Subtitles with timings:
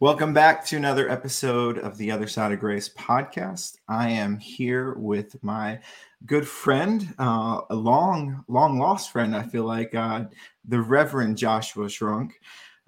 [0.00, 3.76] Welcome back to another episode of the Other Side of Grace podcast.
[3.86, 5.78] I am here with my
[6.24, 10.24] good friend, uh, a long, long lost friend, I feel like, uh,
[10.66, 12.30] the Reverend Joshua Strunk.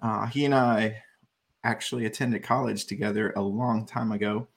[0.01, 1.03] Uh, he and I
[1.63, 4.47] actually attended college together a long time ago.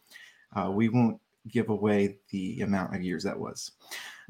[0.54, 3.72] Uh, we won't give away the amount of years that was.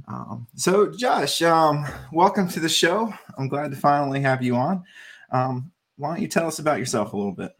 [0.08, 3.14] Um, so, Josh, um, welcome to the show.
[3.38, 4.82] I'm glad to finally have you on.
[5.30, 7.52] Um, why don't you tell us about yourself a little bit?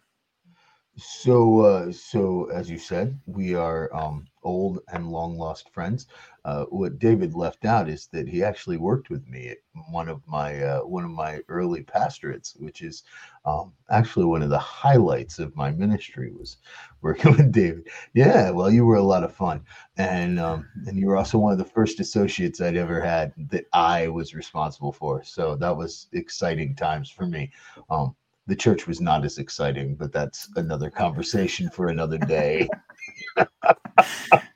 [0.99, 6.07] So, uh, so as you said, we are um, old and long lost friends.
[6.47, 9.59] Uh, what David left out is that he actually worked with me at
[9.91, 13.03] one of my uh, one of my early pastorates, which is
[13.45, 16.57] um, actually one of the highlights of my ministry was
[17.03, 17.89] working with David.
[18.15, 19.61] Yeah, well, you were a lot of fun,
[19.99, 23.67] and um, and you were also one of the first associates I'd ever had that
[23.75, 25.23] I was responsible for.
[25.25, 27.53] So that was exciting times for me.
[27.91, 32.69] Um, the church was not as exciting, but that's another conversation for another day.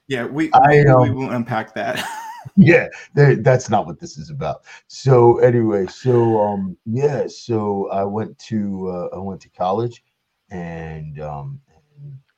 [0.09, 2.05] yeah, we I, um, we won't unpack that.
[2.57, 4.65] yeah, that's not what this is about.
[4.87, 10.03] So anyway, so um yeah, so I went to uh, I went to college
[10.51, 11.61] and um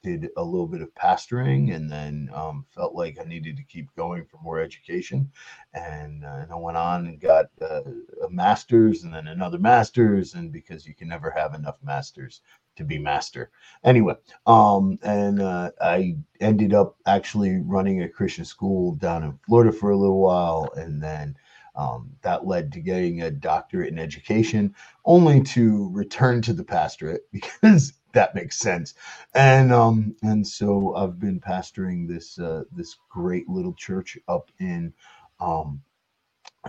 [0.02, 3.94] did a little bit of pastoring and then um, felt like I needed to keep
[3.94, 5.30] going for more education.
[5.74, 7.82] And, uh, and I went on and got uh,
[8.24, 10.34] a master's and then another master's.
[10.34, 12.40] And because you can never have enough masters
[12.76, 13.50] to be master.
[13.84, 14.14] Anyway,
[14.46, 19.90] um, and uh, I ended up actually running a Christian school down in Florida for
[19.90, 20.72] a little while.
[20.76, 21.36] And then
[21.74, 27.22] um, that led to getting a doctorate in education, only to return to the pastorate
[27.32, 28.94] because that makes sense.
[29.34, 34.92] And um and so I've been pastoring this uh this great little church up in
[35.40, 35.82] um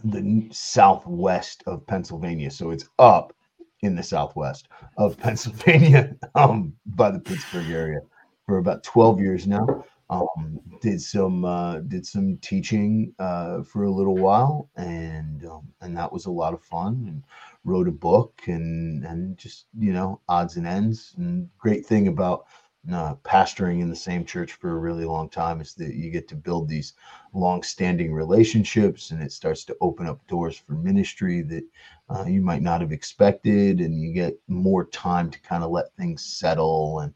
[0.03, 2.51] the southwest of Pennsylvania.
[2.51, 3.33] So it's up
[3.81, 8.01] in the southwest of Pennsylvania um by the Pittsburgh area
[8.45, 9.85] for about 12 years now.
[10.13, 15.95] Um, did some uh, did some teaching uh, for a little while, and um, and
[15.97, 17.05] that was a lot of fun.
[17.07, 17.23] And
[17.65, 22.45] wrote a book and and just you know odds and ends and great thing about
[22.91, 26.27] uh, pastoring in the same church for a really long time is that you get
[26.27, 26.93] to build these
[27.33, 31.63] long-standing relationships and it starts to open up doors for ministry that
[32.09, 35.95] uh, you might not have expected and you get more time to kind of let
[35.95, 37.13] things settle and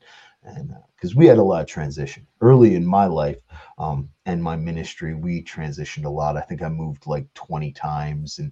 [0.56, 2.26] and because uh, we had a lot of transition.
[2.42, 3.38] Early in my life
[3.78, 6.38] um, and my ministry we transitioned a lot.
[6.38, 8.52] I think i moved like 20 times in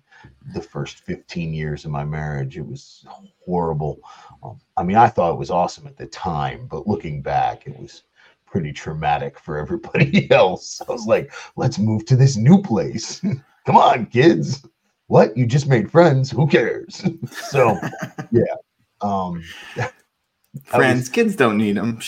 [0.53, 2.57] the first 15 years of my marriage.
[2.57, 3.05] It was
[3.45, 3.99] horrible.
[4.43, 7.77] Um, i mean i thought it was awesome at the time but looking back it
[7.79, 8.03] was
[8.45, 10.81] pretty traumatic for everybody else.
[10.87, 13.21] I was like let's move to this new place.
[13.65, 14.65] Come on kids.
[15.07, 15.35] What?
[15.37, 16.31] You just made friends.
[16.31, 17.03] Who cares?
[17.49, 17.79] So
[18.31, 18.55] yeah.
[19.01, 19.43] Um
[20.63, 21.01] friends.
[21.01, 21.99] Was, kids don't need them.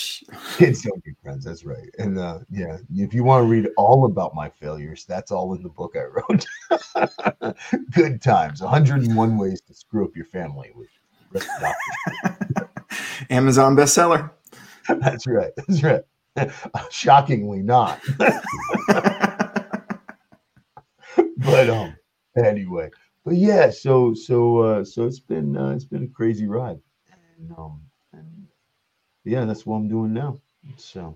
[0.57, 1.45] Kids don't need friends.
[1.45, 1.89] That's right.
[1.97, 5.63] And uh, yeah, if you want to read all about my failures, that's all in
[5.63, 6.45] the book I wrote.
[7.91, 8.61] Good times.
[8.61, 10.87] 101 ways to screw up your family with
[13.29, 14.31] Amazon bestseller.
[14.87, 15.51] That's right.
[15.55, 16.01] That's right.
[16.89, 17.99] Shockingly not.
[21.37, 21.95] but um
[22.37, 22.89] anyway.
[23.25, 26.79] But yeah, so so uh so it's been uh, it's been a crazy ride.
[27.37, 27.81] And um
[29.27, 30.39] yeah, that's what I'm doing now.
[30.77, 31.15] So,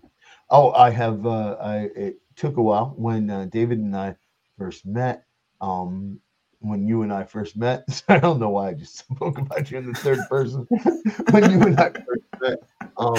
[0.49, 1.25] oh, I have.
[1.25, 4.15] Uh, I it took a while when uh, David and I
[4.57, 5.25] first met.
[5.59, 6.19] Um,
[6.59, 9.71] when you and I first met, so I don't know why I just spoke about
[9.71, 10.67] you in the third person.
[11.31, 12.59] when you and I first met,
[12.97, 13.15] um,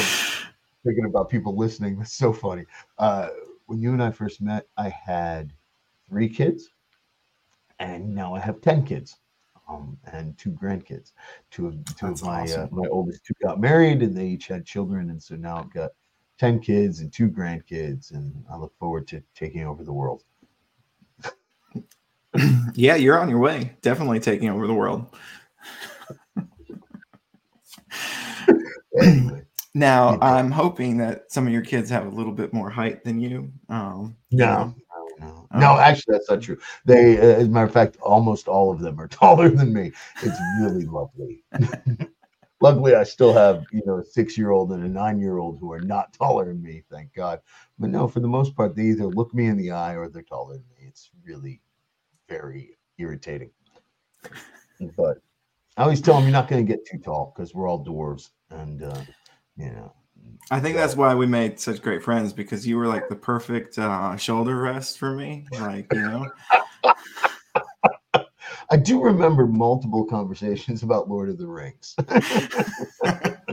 [0.84, 2.64] thinking about people listening, that's so funny.
[2.98, 3.28] Uh,
[3.66, 5.52] when you and I first met, I had
[6.08, 6.70] three kids,
[7.78, 9.18] and now I have ten kids
[9.68, 11.12] um, and two grandkids.
[11.50, 12.62] Two of two That's of my uh, awesome.
[12.64, 15.72] uh, my oldest two got married, and they each had children, and so now I've
[15.72, 15.90] got
[16.38, 20.24] ten kids and two grandkids, and I look forward to taking over the world.
[22.74, 23.76] yeah, you're on your way.
[23.82, 25.14] Definitely taking over the world.
[29.00, 29.38] anyway.
[29.74, 33.18] Now, I'm hoping that some of your kids have a little bit more height than
[33.18, 33.50] you.
[33.70, 34.74] Um, no,
[35.22, 35.78] no, no, oh.
[35.78, 36.58] actually, that's not true.
[36.84, 39.92] They, uh, as a matter of fact, almost all of them are taller than me.
[40.22, 41.44] It's really lovely.
[42.60, 46.46] Luckily, I still have you know a six-year-old and a nine-year-old who are not taller
[46.46, 46.84] than me.
[46.90, 47.40] Thank God.
[47.78, 50.22] But no, for the most part, they either look me in the eye or they're
[50.22, 50.86] taller than me.
[50.86, 51.60] It's really
[52.28, 53.50] very irritating.
[54.96, 55.18] But
[55.76, 58.30] I always tell them you're not going to get too tall because we're all dwarves,
[58.50, 59.00] and uh,
[59.56, 59.92] you know
[60.50, 63.78] I think that's why we made such great friends because you were like the perfect
[63.78, 65.46] uh, shoulder rest for me.
[65.52, 66.30] Like, you know.
[68.70, 71.94] I do remember multiple conversations about Lord of the Rings.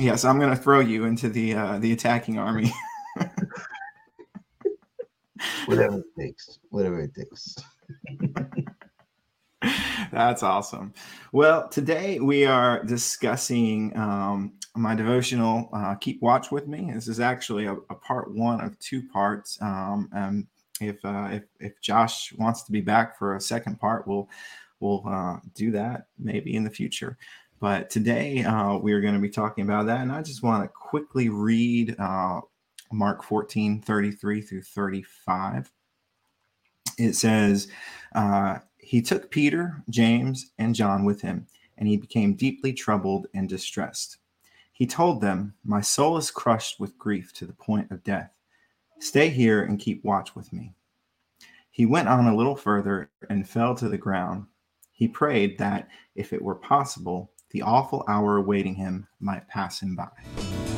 [0.00, 2.72] Yes, I'm going to throw you into the uh, the attacking army.
[5.66, 6.58] whatever it takes.
[6.70, 7.56] Whatever it takes.
[10.12, 10.92] That's awesome.
[11.30, 16.90] Well, today we are discussing um, my devotional, uh, Keep Watch With Me.
[16.92, 19.56] This is actually a, a part one of two parts.
[19.62, 20.48] Um, and
[20.80, 24.28] if, uh, if, if Josh wants to be back for a second part, we'll,
[24.80, 27.16] we'll uh, do that maybe in the future.
[27.60, 30.00] But today uh, we are going to be talking about that.
[30.00, 32.40] And I just want to quickly read uh,
[32.90, 35.70] Mark 14, 33 through 35.
[36.98, 37.68] It says,
[38.14, 38.58] uh,
[38.90, 41.46] he took Peter, James, and John with him,
[41.78, 44.16] and he became deeply troubled and distressed.
[44.72, 48.32] He told them, My soul is crushed with grief to the point of death.
[48.98, 50.74] Stay here and keep watch with me.
[51.70, 54.46] He went on a little further and fell to the ground.
[54.90, 59.94] He prayed that, if it were possible, the awful hour awaiting him might pass him
[59.94, 60.69] by.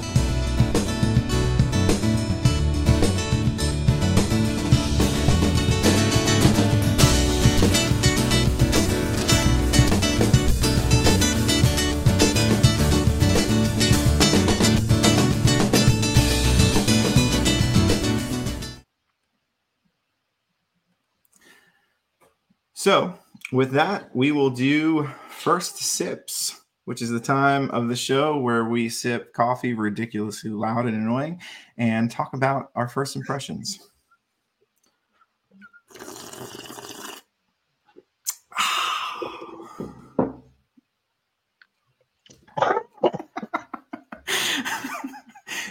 [22.82, 23.14] So,
[23.52, 28.64] with that, we will do first sips, which is the time of the show where
[28.64, 31.40] we sip coffee ridiculously loud and annoying
[31.79, 33.88] and talk about our first impressions.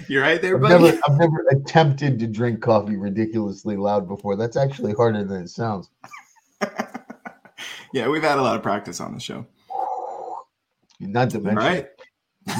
[0.07, 0.83] You're right there, I've buddy.
[0.85, 4.37] never, I've never attempted to drink coffee ridiculously loud before.
[4.37, 5.89] That's actually harder than it sounds.
[7.93, 9.45] yeah, we've had a lot of practice on the show.
[10.99, 11.87] Not to mention, right.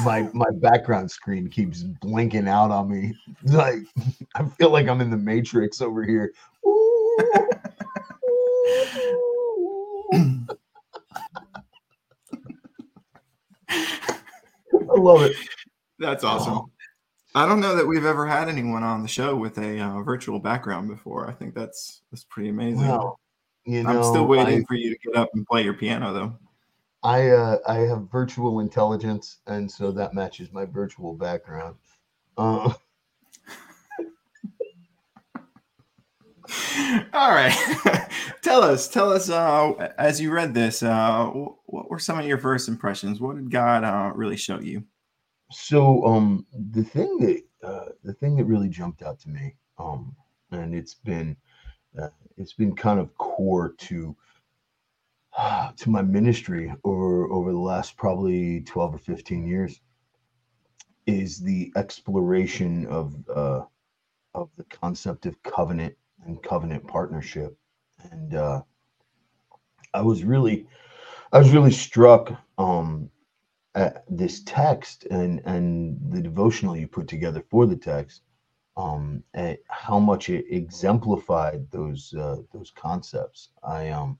[0.04, 3.14] my my background screen keeps blinking out on me.
[3.44, 3.78] Like
[4.34, 6.32] I feel like I'm in the Matrix over here.
[14.92, 15.36] I love it.
[15.98, 16.70] That's awesome.
[17.34, 20.38] I don't know that we've ever had anyone on the show with a uh, virtual
[20.38, 21.28] background before.
[21.28, 22.84] I think that's that's pretty amazing.
[23.64, 26.12] You know, I'm still waiting I, for you to get up and play your piano,
[26.12, 26.36] though.
[27.02, 31.76] I uh, I have virtual intelligence, and so that matches my virtual background.
[32.36, 32.72] Uh,
[37.12, 37.54] All right,
[38.42, 39.30] tell us, tell us.
[39.30, 43.20] Uh, as you read this, uh, what were some of your first impressions?
[43.20, 44.84] What did God uh, really show you?
[45.52, 50.14] so um, the thing that uh, the thing that really jumped out to me, um,
[50.50, 51.36] and it's been
[52.00, 54.16] uh, it's been kind of core to
[55.76, 59.80] to my ministry over over the last probably 12 or 15 years
[61.06, 63.62] is the exploration of uh,
[64.34, 65.94] of the concept of covenant
[66.24, 67.56] and covenant partnership.
[68.10, 68.62] And uh,
[69.94, 70.66] i was really
[71.32, 73.10] i was really struck um,
[73.74, 78.22] at this text and and the devotional you put together for the text
[78.76, 84.18] um at how much it exemplified those uh, those concepts i um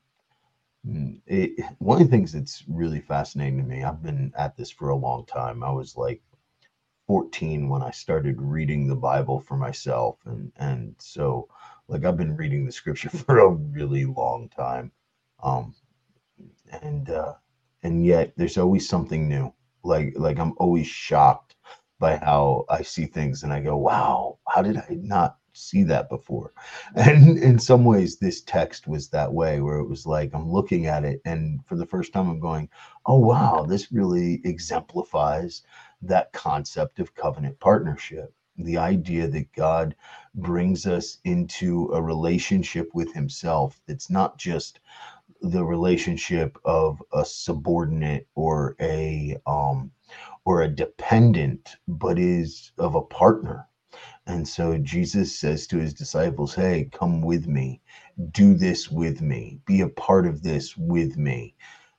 [0.87, 4.71] Mm, It, one of the things that's really fascinating to me, I've been at this
[4.71, 5.63] for a long time.
[5.63, 6.23] I was like
[7.07, 10.19] 14 when I started reading the Bible for myself.
[10.27, 11.49] And, and so
[11.89, 14.93] like I've been reading the scripture for a really long time.
[15.43, 15.75] Um,
[16.83, 17.35] and, uh,
[17.83, 19.53] and yet there's always something new.
[19.85, 21.52] Like, like I'm always shocked
[22.03, 26.09] by how I see things and I go, wow, how did I not see that
[26.09, 26.53] before?
[26.97, 30.87] And in some ways, this text was that way, where it was like I'm looking
[30.87, 32.69] at it, and for the first time, I'm going,
[33.07, 35.63] "Oh wow, this really exemplifies
[36.03, 39.95] that concept of covenant partnership." The idea that God
[40.35, 44.81] brings us into a relationship with Himself that's not just
[45.43, 49.91] the relationship of a subordinate or a um,
[50.45, 53.69] or a dependent, but is of a partner
[54.27, 57.81] and so Jesus says to his disciples, Hey, come with me,
[58.31, 61.55] do this with me, be a part of this with me.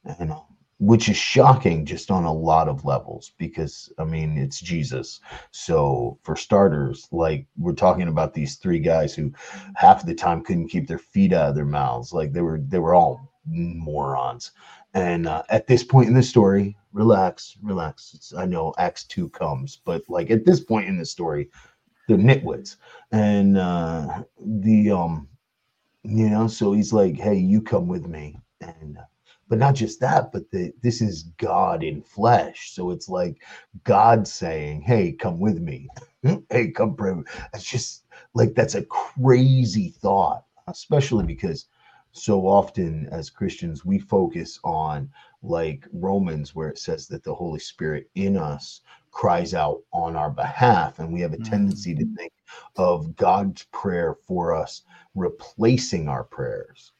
[0.05, 0.43] And um,
[0.79, 5.21] which is shocking just on a lot of levels because I mean, it's Jesus.
[5.51, 9.31] So, for starters, like we're talking about these three guys who
[9.75, 12.79] half the time couldn't keep their feet out of their mouths, like they were, they
[12.79, 14.51] were all morons.
[14.93, 18.13] And uh, at this point in the story, relax, relax.
[18.13, 21.49] It's, I know Acts 2 comes, but like at this point in the story,
[22.07, 22.75] the nitwits
[23.13, 25.27] and uh the um
[26.03, 29.03] you know so he's like hey you come with me and uh,
[29.49, 32.71] but not just that, but the, this is God in flesh.
[32.71, 33.43] So it's like
[33.83, 35.87] God saying, Hey, come with me.
[36.49, 37.13] hey, come pray.
[37.53, 41.67] It's just like that's a crazy thought, especially because
[42.13, 45.09] so often as Christians, we focus on
[45.41, 50.29] like Romans, where it says that the Holy Spirit in us cries out on our
[50.29, 50.99] behalf.
[50.99, 51.51] And we have a mm-hmm.
[51.51, 52.31] tendency to think
[52.77, 54.83] of God's prayer for us
[55.15, 56.93] replacing our prayers,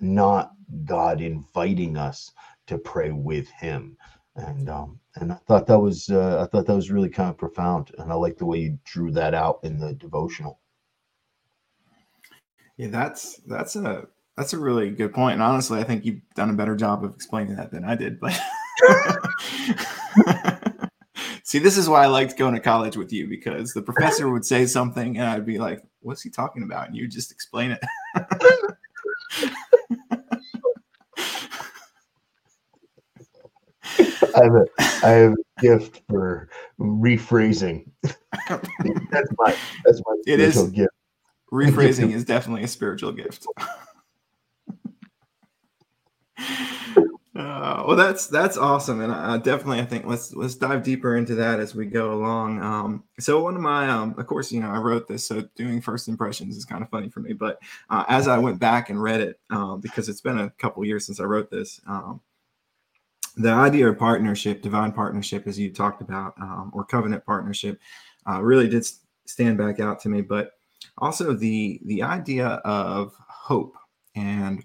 [0.00, 0.52] not
[0.84, 2.32] God inviting us
[2.66, 3.96] to pray with Him.
[4.36, 7.38] And um, and I thought that was uh, I thought that was really kind of
[7.38, 10.60] profound, and I like the way you drew that out in the devotional.
[12.76, 14.06] Yeah, that's that's a
[14.38, 15.34] that's a really good point.
[15.34, 18.20] And honestly, I think you've done a better job of explaining that than I did.
[18.20, 18.32] But
[21.42, 24.44] see, this is why I liked going to college with you because the professor would
[24.44, 26.86] say something and I'd be like, what's he talking about?
[26.86, 27.80] And you just explain it.
[34.36, 37.90] I have a I have a gift for rephrasing.
[38.02, 40.92] that's my that's my it is gift.
[41.52, 43.44] Rephrasing is definitely a spiritual gift.
[47.38, 51.36] Uh, well, that's that's awesome, and I, definitely I think let's let's dive deeper into
[51.36, 52.60] that as we go along.
[52.60, 55.80] Um, so one of my, um, of course, you know, I wrote this, so doing
[55.80, 57.34] first impressions is kind of funny for me.
[57.34, 60.84] But uh, as I went back and read it, uh, because it's been a couple
[60.84, 62.20] years since I wrote this, um,
[63.36, 67.78] the idea of partnership, divine partnership, as you talked about, um, or covenant partnership,
[68.28, 68.84] uh, really did
[69.26, 70.22] stand back out to me.
[70.22, 70.54] But
[70.96, 73.76] also the the idea of hope
[74.16, 74.64] and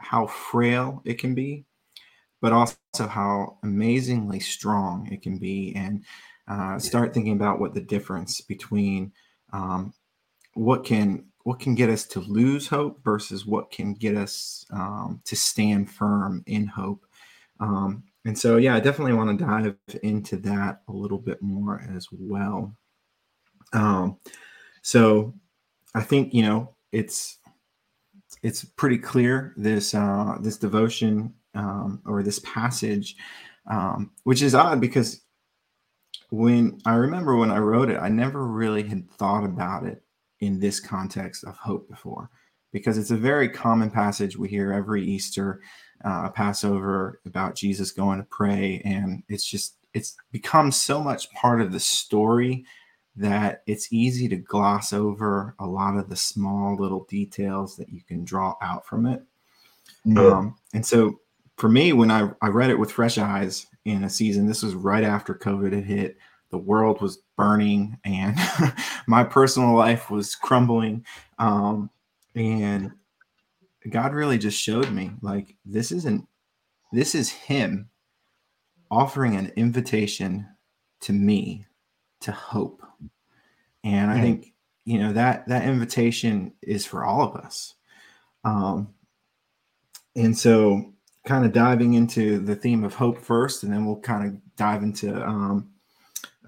[0.00, 1.64] how frail it can be,
[2.40, 6.04] but also how amazingly strong it can be, and
[6.48, 9.12] uh, start thinking about what the difference between
[9.52, 9.92] um,
[10.54, 15.20] what can what can get us to lose hope versus what can get us um,
[15.24, 17.06] to stand firm in hope.
[17.60, 21.82] Um, and so, yeah, I definitely want to dive into that a little bit more
[21.96, 22.74] as well.
[23.72, 24.18] Um,
[24.82, 25.34] so,
[25.94, 27.38] I think you know it's
[28.42, 33.16] it's pretty clear this uh, this devotion um, or this passage,
[33.66, 35.22] um, which is odd because
[36.30, 40.02] when I remember when I wrote it, I never really had thought about it
[40.40, 42.30] in this context of hope before,
[42.72, 45.60] because it's a very common passage we hear every Easter,
[46.04, 51.60] uh, Passover about Jesus going to pray, and it's just it's become so much part
[51.60, 52.64] of the story
[53.16, 58.02] that it's easy to gloss over a lot of the small little details that you
[58.02, 59.22] can draw out from it.
[60.04, 60.26] Yeah.
[60.26, 61.20] Um, and so
[61.56, 64.74] for me, when I, I read it with fresh eyes in a season, this was
[64.74, 66.16] right after COVID had hit.
[66.50, 68.36] The world was burning and
[69.06, 71.04] my personal life was crumbling.
[71.38, 71.90] Um,
[72.34, 72.92] and
[73.88, 76.26] God really just showed me like this isn't
[76.92, 77.88] this is him
[78.90, 80.46] offering an invitation
[81.00, 81.64] to me
[82.20, 82.82] to hope
[83.84, 84.52] and I think
[84.84, 87.74] you know that that invitation is for all of us.
[88.44, 88.94] Um,
[90.16, 90.92] and so,
[91.26, 94.82] kind of diving into the theme of hope first, and then we'll kind of dive
[94.82, 95.70] into um,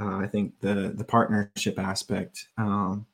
[0.00, 2.48] uh, I think the the partnership aspect.
[2.58, 3.06] Um,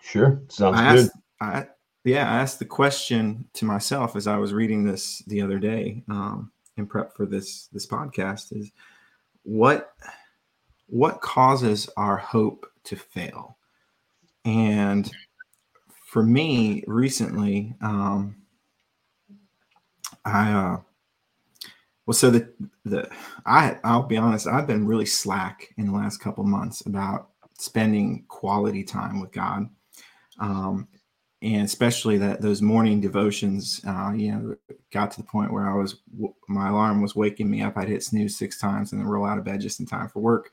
[0.00, 1.10] sure, sounds I good.
[1.40, 1.66] I,
[2.04, 6.02] yeah, I asked the question to myself as I was reading this the other day
[6.08, 8.70] um, in prep for this this podcast: is
[9.42, 9.92] what
[10.88, 13.58] what causes our hope to fail.
[14.44, 15.10] And
[16.06, 18.36] for me, recently, um,
[20.24, 20.76] I uh,
[22.06, 22.52] well, so the
[22.84, 23.08] the
[23.44, 28.24] I I'll be honest, I've been really slack in the last couple months about spending
[28.28, 29.68] quality time with God,
[30.38, 30.86] um,
[31.42, 33.80] and especially that those morning devotions.
[33.86, 34.56] Uh, you know,
[34.92, 36.00] got to the point where I was
[36.48, 37.76] my alarm was waking me up.
[37.76, 40.20] I'd hit snooze six times and then roll out of bed just in time for
[40.20, 40.52] work.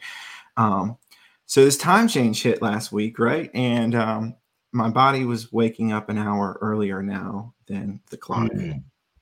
[0.57, 0.97] Um,
[1.45, 3.51] so this time change hit last week, right?
[3.53, 4.35] And um,
[4.71, 8.51] my body was waking up an hour earlier now than the clock.
[8.51, 8.79] Mm-hmm.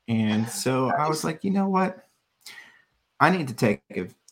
[0.07, 2.07] And so I was like, you know what?
[3.19, 3.81] I need to take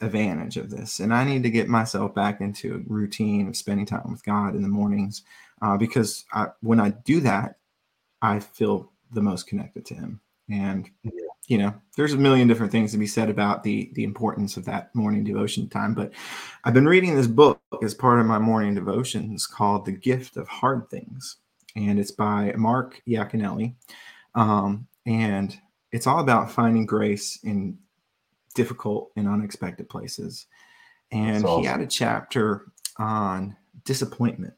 [0.02, 3.86] advantage of this and I need to get myself back into a routine of spending
[3.86, 5.24] time with God in the mornings
[5.62, 7.58] uh, because I, when I do that,
[8.22, 10.22] I feel the most connected to Him.
[10.50, 14.04] And yeah you know, there's a million different things to be said about the the
[14.04, 15.96] importance of that morning devotion time.
[15.96, 16.12] But
[16.64, 20.48] I've been reading this book as part of my morning devotions called "The Gift of
[20.48, 21.38] Hard Things,"
[21.76, 23.74] and it's by Mark Yaconelli,
[24.36, 25.60] um, and
[25.92, 27.80] it's all about finding grace in
[28.54, 30.46] difficult and unexpected places.
[31.12, 31.64] And awesome.
[31.64, 34.54] he had a chapter on disappointment,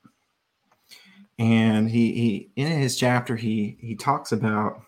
[1.39, 4.83] and he he in his chapter he he talks about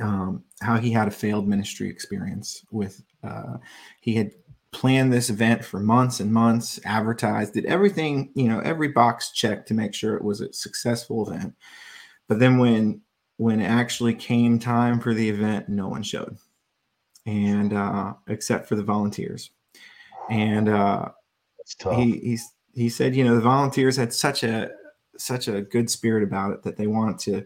[0.00, 3.56] um, how he had a failed ministry experience with uh,
[4.00, 4.32] he had
[4.70, 9.66] planned this event for months and months advertised did everything you know every box checked
[9.66, 11.54] to make sure it was a successful event.
[12.28, 13.00] But then when
[13.38, 16.36] when it actually came time for the event no one showed.
[17.26, 19.50] And uh, except for the volunteers.
[20.30, 21.10] And uh,
[21.94, 24.70] he he's, he said you know the volunteers had such a
[25.16, 27.44] such a good spirit about it that they wanted to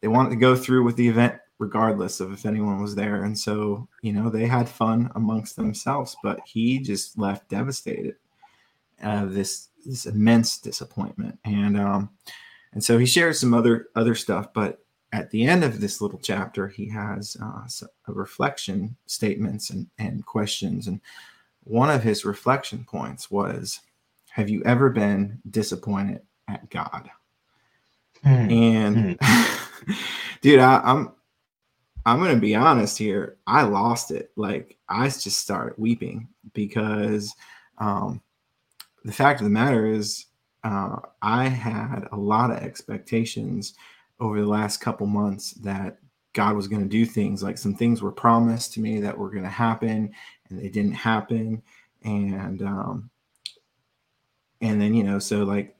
[0.00, 3.22] they wanted to go through with the event regardless of if anyone was there.
[3.22, 8.16] And so, you know, they had fun amongst themselves, but he just left devastated.
[9.02, 12.10] Uh, this this immense disappointment, and um,
[12.72, 14.52] and so he shares some other other stuff.
[14.54, 17.66] But at the end of this little chapter, he has uh,
[18.08, 20.86] a reflection statements and and questions.
[20.86, 21.00] And
[21.64, 23.80] one of his reflection points was,
[24.30, 27.10] "Have you ever been disappointed at God?"
[28.24, 28.52] Mm.
[28.52, 29.98] And mm.
[30.40, 31.12] dude, I, I'm
[32.06, 33.36] I'm to be honest here.
[33.46, 34.30] I lost it.
[34.36, 37.34] Like I just started weeping because
[37.78, 38.20] um,
[39.04, 40.26] the fact of the matter is,
[40.64, 43.74] uh, I had a lot of expectations
[44.20, 45.98] over the last couple months that
[46.32, 47.42] God was going to do things.
[47.42, 50.12] Like some things were promised to me that were going to happen,
[50.48, 51.62] and they didn't happen.
[52.02, 53.10] And um,
[54.60, 55.74] and then you know, so like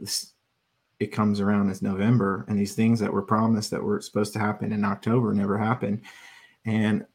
[1.04, 4.38] it comes around as November, and these things that were promised that were supposed to
[4.38, 6.02] happen in October never happened.
[6.64, 7.06] And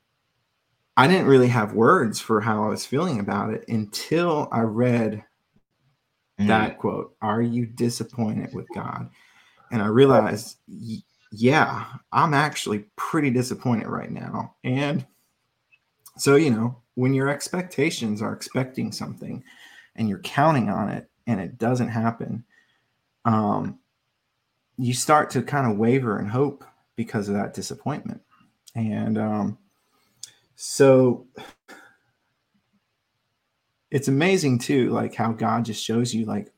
[0.95, 5.23] I didn't really have words for how I was feeling about it until I read
[6.39, 6.47] mm.
[6.47, 9.09] that quote Are you disappointed with God?
[9.71, 10.57] And I realized,
[11.31, 14.55] yeah, I'm actually pretty disappointed right now.
[14.63, 15.05] And
[16.17, 19.43] so, you know, when your expectations are expecting something
[19.95, 22.43] and you're counting on it and it doesn't happen,
[23.25, 23.79] um,
[24.77, 26.63] you start to kind of waver in hope
[26.95, 28.21] because of that disappointment.
[28.75, 29.57] And um,
[30.55, 31.27] so
[33.91, 36.51] it's amazing too, like how God just shows you, like,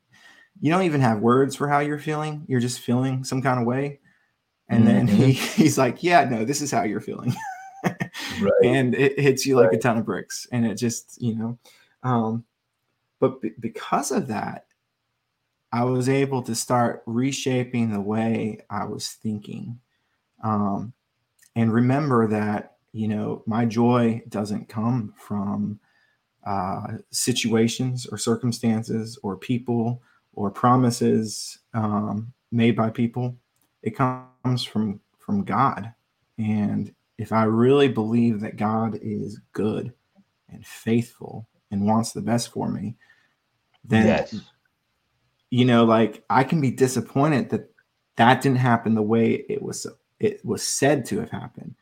[0.59, 2.43] you don't even have words for how you're feeling.
[2.47, 3.99] You're just feeling some kind of way.
[4.69, 5.05] And mm-hmm.
[5.05, 7.33] then he, he's like, yeah, no, this is how you're feeling.
[7.83, 8.51] right.
[8.63, 9.77] And it hits you like right.
[9.77, 10.47] a ton of bricks.
[10.51, 11.57] And it just, you know,
[12.03, 12.45] um,
[13.19, 14.65] but b- because of that,
[15.71, 19.79] I was able to start reshaping the way I was thinking.
[20.43, 20.93] Um,
[21.55, 25.79] and remember that, you know, my joy doesn't come from
[26.45, 30.01] uh, situations or circumstances or people
[30.33, 33.37] or promises um, made by people.
[33.81, 35.93] It comes from from God.
[36.37, 39.93] And if I really believe that God is good
[40.49, 42.95] and faithful and wants the best for me,
[43.85, 44.41] then yes
[45.51, 47.71] you know, like I can be disappointed that
[48.15, 49.85] that didn't happen the way it was
[50.19, 51.75] it was said to have happened.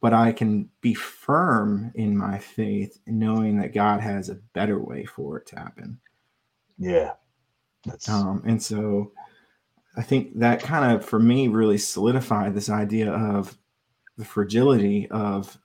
[0.00, 5.04] But I can be firm in my faith, knowing that God has a better way
[5.04, 6.00] for it to happen.
[6.78, 7.12] Yeah.
[7.84, 9.12] That's um, and so
[9.96, 13.58] I think that kind of for me really solidified this idea of
[14.16, 15.58] the fragility of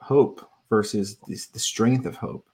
[0.00, 2.48] hope versus this, the strength of hope.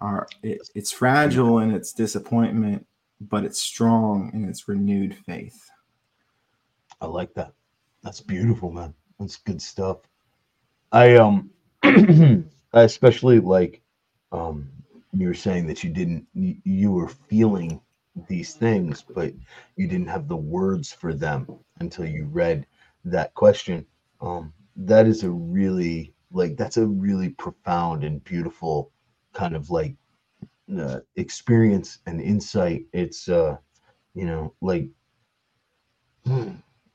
[0.00, 2.86] Are it, it's fragile in its disappointment,
[3.20, 5.70] but it's strong in its renewed faith.
[7.00, 7.52] I like that.
[8.02, 8.94] That's beautiful, man.
[9.18, 9.98] That's good stuff.
[10.92, 11.50] I um
[11.82, 13.82] I especially like
[14.32, 14.68] um
[15.12, 17.80] you were saying that you didn't you, you were feeling
[18.28, 19.32] these things, but
[19.76, 21.46] you didn't have the words for them
[21.80, 22.66] until you read
[23.04, 23.86] that question.
[24.20, 28.92] Um that is a really like that's a really profound and beautiful
[29.32, 29.94] kind of like
[30.76, 32.84] uh, experience and insight.
[32.92, 33.56] It's uh,
[34.14, 34.88] you know, like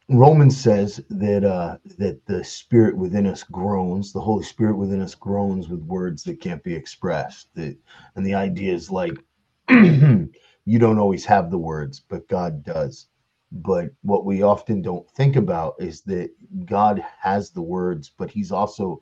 [0.10, 5.16] Romans says that uh, that the spirit within us groans, the Holy Spirit within us
[5.16, 7.48] groans with words that can't be expressed.
[7.56, 7.78] That,
[8.16, 9.18] and the idea is like
[9.70, 13.08] you don't always have the words, but God does.
[13.52, 16.32] But what we often don't think about is that
[16.66, 19.02] God has the words, but He's also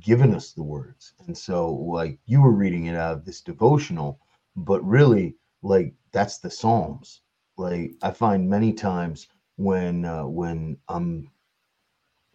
[0.00, 1.12] given us the words.
[1.26, 4.20] And so, like you were reading it out of this devotional,
[4.56, 7.22] but really, like that's the Psalms.
[7.56, 11.30] Like I find many times when uh, when I'm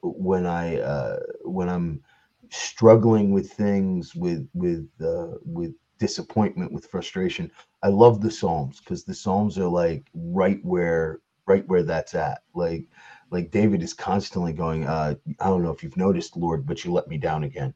[0.01, 2.01] when I uh, when I'm
[2.49, 7.49] struggling with things with with uh, with disappointment with frustration
[7.83, 12.41] i love the psalms because the psalms are like right where right where that's at
[12.55, 12.87] like
[13.31, 16.91] like David is constantly going, uh, I don't know if you've noticed, Lord, but you
[16.91, 17.73] let me down again.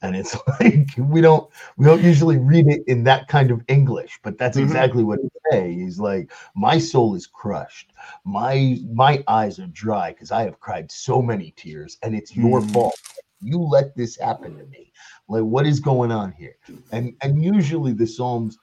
[0.00, 4.20] And it's like we don't we don't usually read it in that kind of English,
[4.22, 4.66] but that's mm-hmm.
[4.66, 5.80] exactly what he's saying.
[5.80, 7.92] He's like, My soul is crushed,
[8.24, 12.60] my my eyes are dry because I have cried so many tears, and it's your
[12.60, 12.72] mm.
[12.72, 13.00] fault.
[13.40, 14.92] You let this happen to me.
[15.28, 16.56] Like, what is going on here?
[16.92, 18.58] And and usually the Psalms,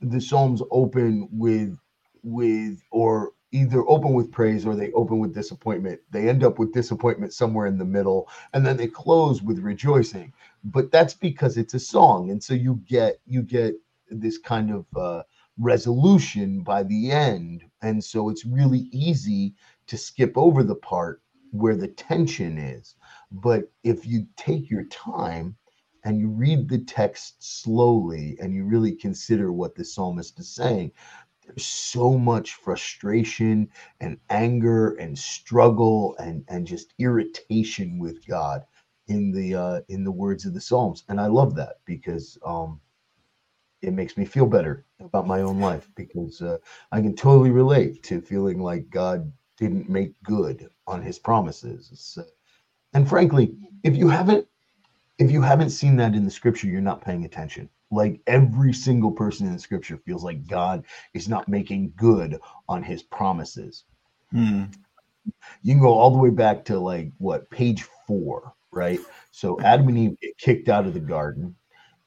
[0.00, 1.78] the Psalms open with
[2.22, 6.00] with or either open with praise or they open with disappointment.
[6.10, 10.32] They end up with disappointment somewhere in the middle, and then they close with rejoicing.
[10.64, 13.74] But that's because it's a song, and so you get you get
[14.10, 15.22] this kind of uh,
[15.58, 19.54] resolution by the end, and so it's really easy
[19.86, 22.94] to skip over the part where the tension is.
[23.30, 25.56] But if you take your time
[26.04, 30.92] and you read the text slowly and you really consider what the psalmist is saying,
[31.46, 33.68] there's so much frustration
[34.00, 38.64] and anger and struggle and and just irritation with God
[39.08, 42.80] in the uh, in the words of the Psalms, and I love that because um,
[43.82, 46.58] it makes me feel better about my own life because uh,
[46.92, 52.18] I can totally relate to feeling like God didn't make good on His promises.
[52.20, 52.24] Uh,
[52.94, 54.46] and frankly, if you haven't
[55.18, 59.12] if you haven't seen that in the Scripture, you're not paying attention like every single
[59.12, 63.84] person in the scripture feels like God is not making good on his promises.
[64.30, 64.64] Hmm.
[65.62, 68.98] You can go all the way back to like what page four, right?
[69.30, 71.54] So Adam and Eve get kicked out of the garden,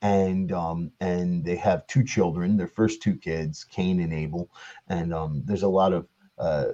[0.01, 4.49] and um, and they have two children, their first two kids, Cain and Abel,
[4.89, 6.65] and um, there's a lot of uh,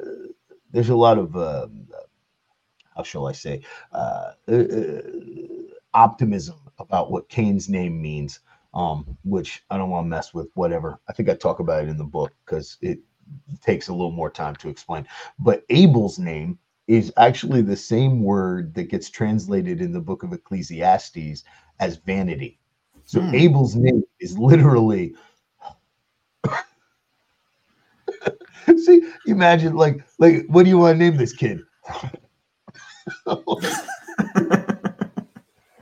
[0.72, 1.68] there's a lot of uh,
[2.96, 5.02] how shall I say uh, uh
[5.94, 8.40] optimism about what Cain's name means
[8.74, 10.50] um, which I don't want to mess with.
[10.54, 11.00] Whatever.
[11.10, 13.00] I think I talk about it in the book because it
[13.62, 15.08] takes a little more time to explain.
[15.40, 20.34] But Abel's name is actually the same word that gets translated in the book of
[20.34, 21.44] Ecclesiastes
[21.80, 22.60] as vanity.
[23.06, 23.36] So hmm.
[23.36, 25.16] Abel's name is literally.
[28.78, 31.62] See, imagine like like what do you want to name this kid?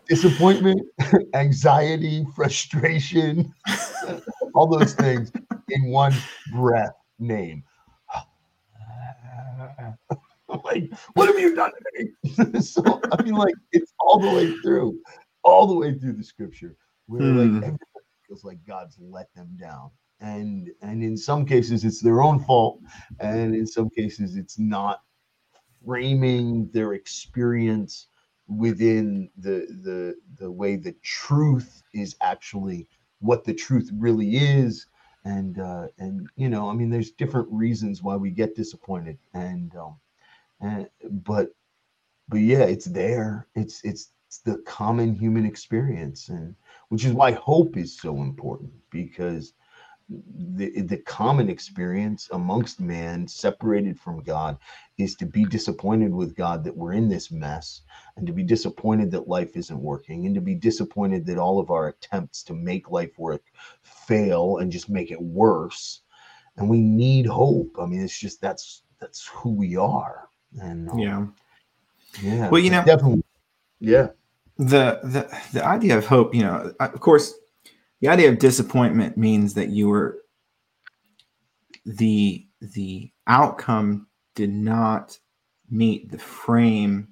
[0.09, 0.81] disappointment,
[1.35, 3.53] anxiety, frustration,
[4.55, 5.31] all those things
[5.69, 6.13] in one
[6.51, 7.63] breath name.
[10.65, 12.59] like, what have you done to me?
[12.59, 14.99] so I mean, like, it's all the way through,
[15.43, 17.57] all the way through the scripture, where like hmm.
[17.57, 17.79] everybody
[18.27, 19.91] feels like God's let them down.
[20.21, 22.81] And and in some cases it's their own fault,
[23.19, 25.01] and in some cases it's not
[25.85, 28.07] framing their experience
[28.49, 32.87] within the the the way the truth is actually
[33.19, 34.87] what the truth really is.
[35.25, 39.17] And uh and you know i mean there's different reasons why we get disappointed.
[39.33, 39.95] And um
[40.61, 40.89] and
[41.25, 41.49] but
[42.29, 43.47] but yeah it's there.
[43.55, 46.29] It's it's, it's the common human experience.
[46.29, 46.55] And
[46.89, 49.53] which is why hope is so important because
[50.09, 54.57] the, the common experience amongst man separated from God
[54.97, 57.81] is to be disappointed with God that we're in this mess
[58.17, 61.69] and to be disappointed that life isn't working and to be disappointed that all of
[61.69, 63.43] our attempts to make life work
[63.83, 66.01] fail and just make it worse.
[66.57, 67.75] And we need hope.
[67.79, 70.29] I mean it's just that's that's who we are.
[70.59, 71.25] And um, yeah.
[72.21, 73.23] yeah well you know definitely
[73.79, 74.07] yeah.
[74.57, 77.38] The the the idea of hope you know of course
[78.01, 80.19] the idea of disappointment means that you were
[81.85, 85.17] the the outcome did not
[85.69, 87.07] meet the frame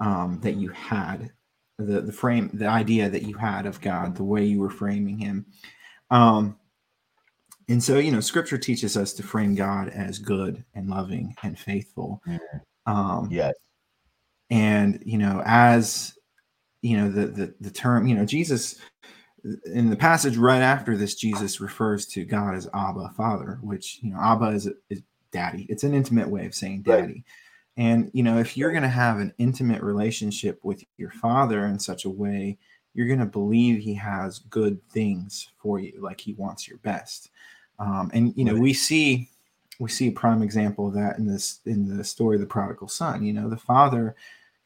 [0.00, 1.30] um, that you had
[1.78, 5.18] the the frame the idea that you had of god the way you were framing
[5.18, 5.46] him.
[6.10, 6.56] Um,
[7.68, 11.58] and so you know scripture teaches us to frame god as good and loving and
[11.58, 12.22] faithful.
[12.86, 13.54] Um, yes.
[14.50, 16.16] and you know as
[16.82, 18.80] you know the, the the term you know jesus
[19.66, 24.12] in the passage right after this, Jesus refers to God as Abba, Father, which you
[24.12, 25.02] know Abba is, is
[25.32, 25.66] daddy.
[25.68, 27.06] It's an intimate way of saying daddy.
[27.12, 27.24] Right.
[27.76, 31.78] And you know, if you're going to have an intimate relationship with your father in
[31.78, 32.58] such a way,
[32.94, 37.30] you're going to believe he has good things for you, like he wants your best.
[37.78, 38.62] Um, and you know, right.
[38.62, 39.30] we see
[39.80, 42.88] we see a prime example of that in this in the story of the prodigal
[42.88, 43.24] son.
[43.24, 44.14] You know, the father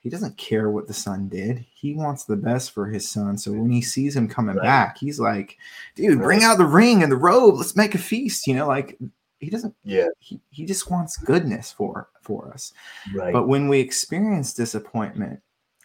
[0.07, 1.66] he doesn't care what the son did.
[1.75, 3.37] He wants the best for his son.
[3.37, 4.62] So when he sees him coming right.
[4.62, 5.59] back, he's like,
[5.97, 7.57] dude, bring out the ring and the robe.
[7.57, 8.47] Let's make a feast.
[8.47, 8.97] You know, like
[9.40, 12.73] he doesn't yeah he, he just wants goodness for for us
[13.14, 15.40] right but when we experience disappointment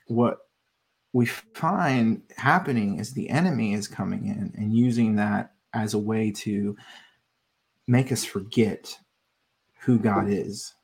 [0.06, 0.38] what
[1.14, 6.30] we find happening is the enemy is coming in and using that as a way
[6.32, 6.78] to
[7.88, 8.98] make us forget
[9.80, 10.76] who god is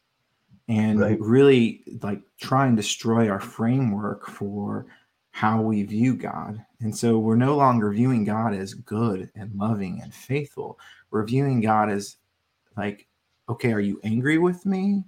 [0.67, 1.19] and right.
[1.19, 4.87] really like try and destroy our framework for
[5.31, 6.63] how we view God.
[6.81, 10.79] And so we're no longer viewing God as good and loving and faithful.
[11.11, 12.17] We're viewing God as
[12.75, 13.07] like,
[13.49, 15.03] okay, are you angry with me?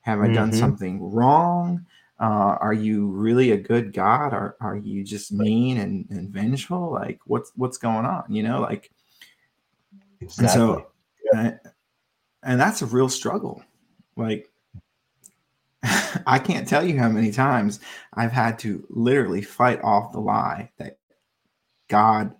[0.00, 0.34] Have I mm-hmm.
[0.34, 1.86] done something wrong?
[2.20, 4.32] uh, are you really a good God?
[4.32, 6.92] Are are you just mean and, and vengeful?
[6.92, 8.24] Like what's what's going on?
[8.28, 8.90] You know, like
[10.20, 10.44] exactly.
[10.44, 10.86] and so
[11.32, 11.60] and,
[12.42, 13.62] and that's a real struggle.
[14.16, 14.50] Like
[16.26, 17.80] I can't tell you how many times
[18.14, 20.98] I've had to literally fight off the lie that
[21.88, 22.34] God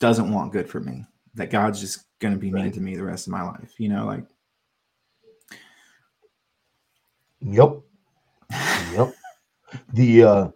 [0.00, 1.04] doesn't want good for me,
[1.34, 2.64] that God's just going to be right.
[2.64, 3.74] mean to me the rest of my life.
[3.78, 4.24] You know, like.
[7.40, 7.80] Yep.
[8.92, 9.14] Yep.
[9.92, 10.48] the, uh,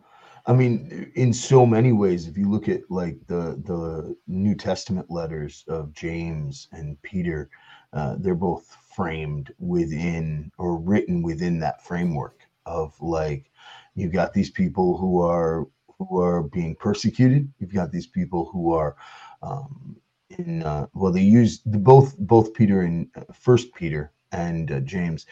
[0.46, 5.08] I mean, in so many ways, if you look at like the the New Testament
[5.08, 7.48] letters of James and Peter,
[7.92, 13.50] uh, they're both framed within or written within that framework of like
[13.94, 15.66] you got these people who are
[15.98, 17.52] who are being persecuted.
[17.58, 18.96] You've got these people who are
[19.42, 19.96] um,
[20.38, 24.80] in uh, well, they use the, both both Peter and uh, First Peter and uh,
[24.80, 25.26] James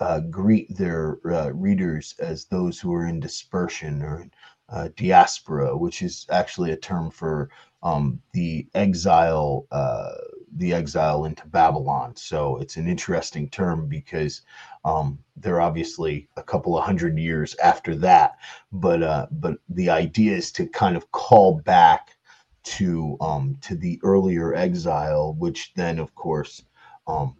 [0.00, 4.26] uh, greet their uh, readers as those who are in dispersion or
[4.70, 7.50] uh, diaspora, which is actually a term for
[7.82, 10.12] um, the exile, uh,
[10.56, 12.16] the exile into Babylon.
[12.16, 14.42] So it's an interesting term because
[14.84, 18.36] um, they're obviously a couple of hundred years after that,
[18.72, 22.16] but uh, but the idea is to kind of call back
[22.64, 26.62] to um, to the earlier exile, which then, of course,
[27.06, 27.36] um,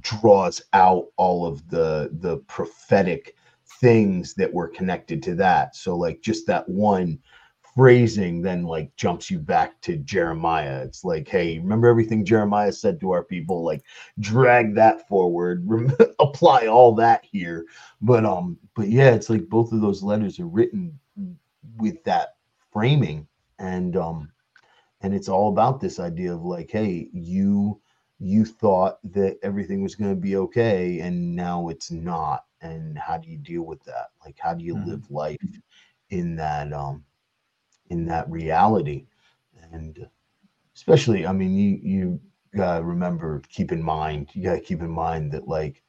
[0.00, 3.36] draws out all of the the prophetic
[3.80, 5.76] things that were connected to that.
[5.76, 7.18] So, like, just that one
[7.76, 10.82] phrasing then like jumps you back to Jeremiah.
[10.82, 13.62] It's like, hey, remember everything Jeremiah said to our people?
[13.62, 13.84] Like,
[14.18, 15.68] drag that forward,
[16.18, 17.66] apply all that here.
[18.00, 20.98] But um, but yeah, it's like both of those letters are written
[21.76, 22.36] with that
[22.72, 24.32] framing, and um,
[25.02, 27.78] and it's all about this idea of like, hey, you
[28.18, 32.44] you thought that everything was going to be okay, and now it's not.
[32.62, 34.06] And how do you deal with that?
[34.24, 34.90] Like, how do you mm-hmm.
[34.90, 35.36] live life
[36.10, 37.04] in that um
[37.90, 39.06] in that reality.
[39.72, 40.06] And
[40.76, 42.20] especially i mean you you
[42.54, 45.82] gotta remember keep in mind you gotta keep in mind that like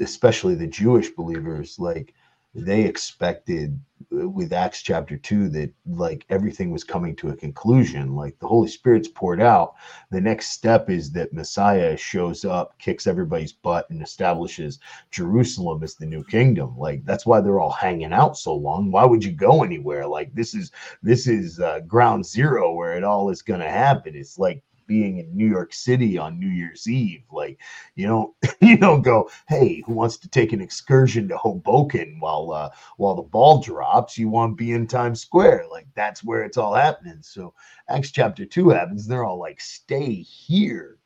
[0.00, 2.14] especially the jewish believers like
[2.54, 3.80] they expected
[4.12, 8.46] uh, with acts chapter 2 that like everything was coming to a conclusion like the
[8.46, 9.74] holy spirit's poured out.
[10.10, 15.94] The next step is that messiah shows up kicks everybody's butt and establishes jerusalem as
[15.94, 16.76] the new kingdom.
[16.76, 18.90] Like that's why they're all hanging out so long.
[18.90, 20.06] Why would you go anywhere?
[20.06, 20.70] Like this is
[21.02, 24.14] this is uh, ground zero where it all is going to happen.
[24.14, 24.62] It's like
[24.92, 27.22] being in New York City on New Year's Eve.
[27.32, 27.58] Like,
[27.94, 32.52] you don't you don't go, hey, who wants to take an excursion to Hoboken while
[32.52, 34.18] uh, while the ball drops?
[34.18, 35.64] You want to be in Times Square.
[35.70, 37.20] Like that's where it's all happening.
[37.22, 37.54] So
[37.88, 39.06] Acts chapter two happens.
[39.06, 40.98] They're all like, stay here.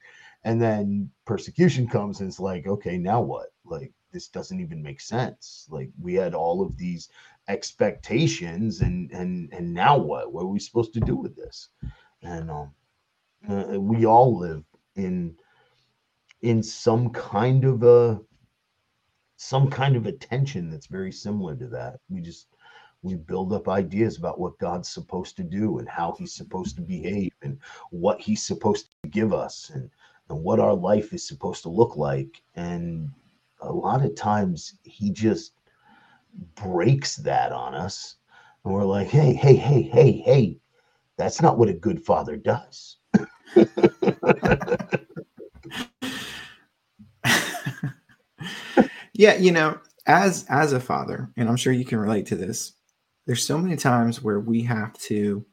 [0.43, 3.53] And then persecution comes and it's like, okay, now what?
[3.65, 5.69] Like this doesn't even make sense.
[5.71, 7.09] Like we had all of these
[7.47, 10.33] expectations and and and now what?
[10.33, 11.69] What are we supposed to do with this?
[12.23, 12.73] And um
[13.49, 14.65] uh, we all live
[14.97, 15.37] in
[16.43, 18.21] in some kind of a
[19.37, 22.01] some kind of a tension that's very similar to that.
[22.09, 22.49] We just
[23.03, 26.83] we build up ideas about what God's supposed to do and how he's supposed to
[26.83, 27.59] behave and
[27.91, 29.91] what he's supposed to give us and,
[30.29, 32.43] and what our life is supposed to look like.
[32.57, 33.11] And
[33.61, 35.53] a lot of times he just
[36.57, 38.17] breaks that on us.
[38.65, 40.59] And we're like, hey, hey, hey, hey, hey,
[41.17, 42.97] that's not what a good father does.
[49.15, 52.73] yeah, you know, as as a father, and I'm sure you can relate to this,
[53.27, 55.45] there's so many times where we have to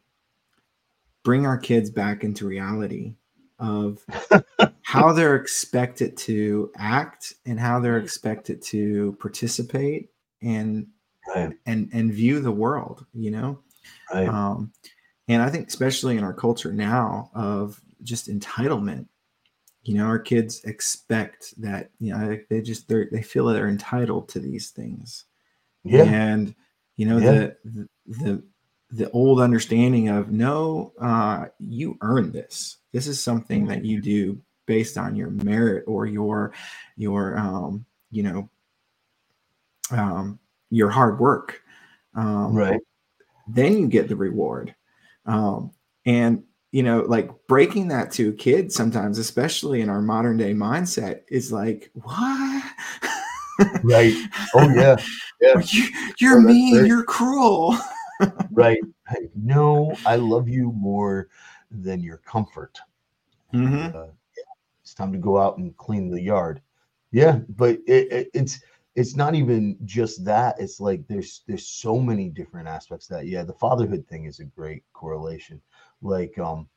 [1.24, 3.16] bring our kids back into reality
[3.60, 4.04] of
[4.82, 10.10] how they're expected to act and how they're expected to participate
[10.42, 10.88] and
[11.36, 11.54] right.
[11.66, 13.60] and and view the world you know
[14.14, 14.28] right.
[14.28, 14.72] um
[15.28, 19.08] and i think especially in our culture now of just entitlement
[19.84, 23.68] you know our kids expect that you know they just they they feel that they're
[23.68, 25.26] entitled to these things.
[25.84, 26.04] Yeah.
[26.04, 26.56] And
[26.96, 27.32] you know yeah.
[27.66, 28.44] the the
[28.90, 32.78] the old understanding of no uh you earn this.
[32.94, 36.54] This is something that you do based on your merit or your
[36.96, 38.50] your um you know
[39.92, 41.62] um your hard work.
[42.16, 42.80] Um right.
[43.48, 44.74] then you get the reward
[45.26, 45.72] um
[46.06, 50.56] and you know, like breaking that to a kid sometimes, especially in our modern day
[50.56, 52.64] mindset, is like, what?
[53.84, 54.14] right.
[54.56, 54.96] Oh yeah.
[55.40, 55.62] Yeah.
[56.18, 56.78] You, are oh, mean.
[56.78, 56.88] Right.
[56.88, 57.78] You're cruel.
[58.52, 58.80] right.
[59.36, 61.30] No, I love you more
[61.70, 62.80] than your comfort.
[63.54, 63.96] Mm-hmm.
[63.96, 64.06] Uh,
[64.36, 64.44] yeah,
[64.82, 66.60] it's time to go out and clean the yard.
[67.12, 68.62] Yeah, but it, it, it's
[68.96, 73.44] it's not even just that it's like there's there's so many different aspects that yeah
[73.44, 75.62] the fatherhood thing is a great correlation.
[76.02, 76.68] Like um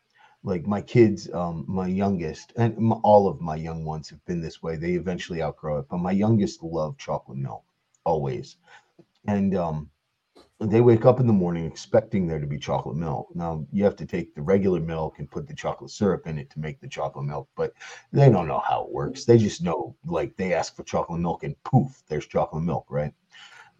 [0.42, 4.40] like my kids um my youngest and m- all of my young ones have been
[4.40, 4.76] this way.
[4.76, 7.64] They eventually outgrow it but my youngest love chocolate milk
[8.04, 8.56] always.
[9.26, 9.90] And um
[10.60, 13.28] they wake up in the morning expecting there to be chocolate milk.
[13.34, 16.48] Now you have to take the regular milk and put the chocolate syrup in it
[16.50, 17.74] to make the chocolate milk, but
[18.12, 19.24] they don't know how it works.
[19.24, 23.12] They just know like they ask for chocolate milk and poof, there's chocolate milk, right?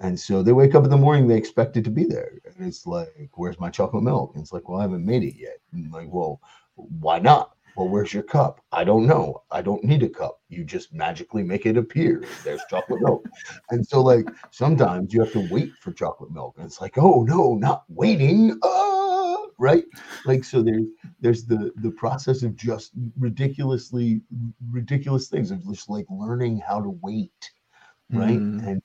[0.01, 2.39] And so they wake up in the morning, they expect it to be there.
[2.45, 4.33] And it's like, where's my chocolate milk?
[4.35, 5.57] And it's like, well, I haven't made it yet.
[5.73, 6.43] And like, well,
[6.75, 7.56] why not?
[7.77, 8.62] Well, where's your cup?
[8.73, 9.43] I don't know.
[9.51, 10.41] I don't need a cup.
[10.49, 12.25] You just magically make it appear.
[12.43, 13.27] There's chocolate milk.
[13.71, 16.55] And so, like, sometimes you have to wait for chocolate milk.
[16.57, 18.59] And it's like, oh no, not waiting.
[18.62, 19.85] Uh, right?
[20.25, 20.87] Like, so there's
[21.21, 24.23] there's the the process of just ridiculously
[24.71, 27.51] ridiculous things of just like learning how to wait,
[28.11, 28.39] right?
[28.39, 28.67] Mm.
[28.67, 28.83] And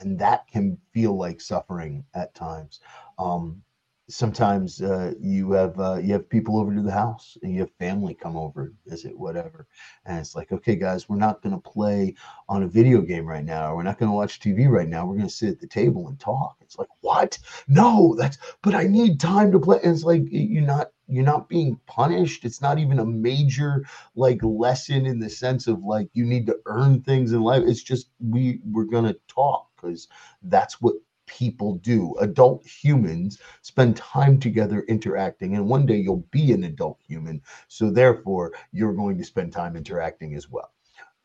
[0.00, 2.80] and that can feel like suffering at times.
[3.18, 3.62] Um,
[4.10, 7.70] sometimes uh, you have uh, you have people over to the house and you have
[7.78, 9.66] family come over visit whatever.
[10.06, 12.14] And it's like okay guys we're not going to play
[12.48, 13.74] on a video game right now.
[13.74, 15.06] We're not going to watch tv right now.
[15.06, 16.56] We're going to sit at the table and talk.
[16.60, 17.38] It's like what?
[17.68, 19.78] No that's but i need time to play.
[19.82, 22.44] And it's like you're not you're not being punished.
[22.44, 26.58] It's not even a major like lesson in the sense of like you need to
[26.66, 27.62] earn things in life.
[27.66, 30.08] It's just we we're going to talk because
[30.42, 30.94] that's what
[31.30, 32.14] people do.
[32.20, 37.42] Adult humans spend time together interacting, and one day you'll be an adult human.
[37.68, 40.70] So, therefore, you're going to spend time interacting as well.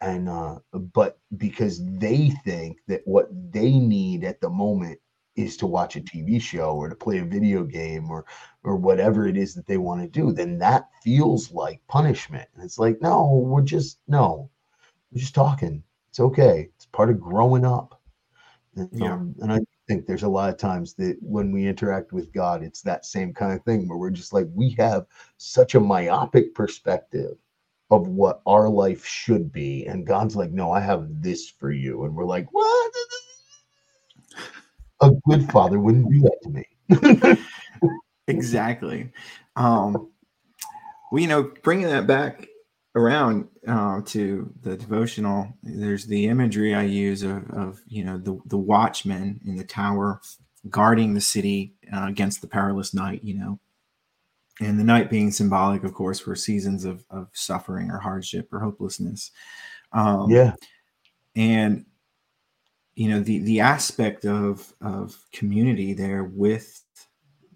[0.02, 0.60] And, uh,
[0.94, 5.00] but because they think that what they need at the moment
[5.36, 8.26] is to watch a TV show or to play a video game or
[8.64, 12.48] or whatever it is that they want to do, then that feels like punishment.
[12.56, 14.50] And it's like, no, we're just no,
[15.12, 15.84] we're just talking.
[16.10, 16.70] It's okay.
[16.76, 18.02] It's part of growing up.
[18.76, 19.12] And, Yeah.
[19.12, 22.64] um, and I think there's a lot of times that when we interact with God,
[22.64, 25.06] it's that same kind of thing where we're just like, we have
[25.38, 27.38] such a myopic perspective
[27.92, 29.86] of what our life should be.
[29.86, 32.04] And God's like, no, I have this for you.
[32.06, 32.94] And we're like, what?
[35.02, 37.38] A good father wouldn't do that to me.
[38.28, 39.12] Exactly.
[39.56, 40.10] Um,
[41.12, 42.48] well, you know, bringing that back
[42.96, 48.40] around uh, to the devotional, there's the imagery I use of, of you know the
[48.46, 50.22] the watchman in the tower
[50.70, 53.24] guarding the city uh, against the perilous night.
[53.24, 53.60] You know,
[54.62, 58.60] and the night being symbolic, of course, for seasons of of suffering or hardship or
[58.60, 59.32] hopelessness.
[59.92, 60.54] Um, Yeah.
[61.36, 61.86] and
[62.96, 66.84] you know the the aspect of of community there with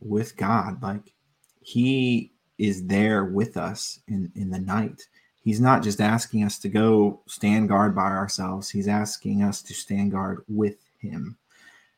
[0.01, 1.13] with god like
[1.61, 5.01] he is there with us in in the night
[5.43, 9.73] he's not just asking us to go stand guard by ourselves he's asking us to
[9.73, 11.37] stand guard with him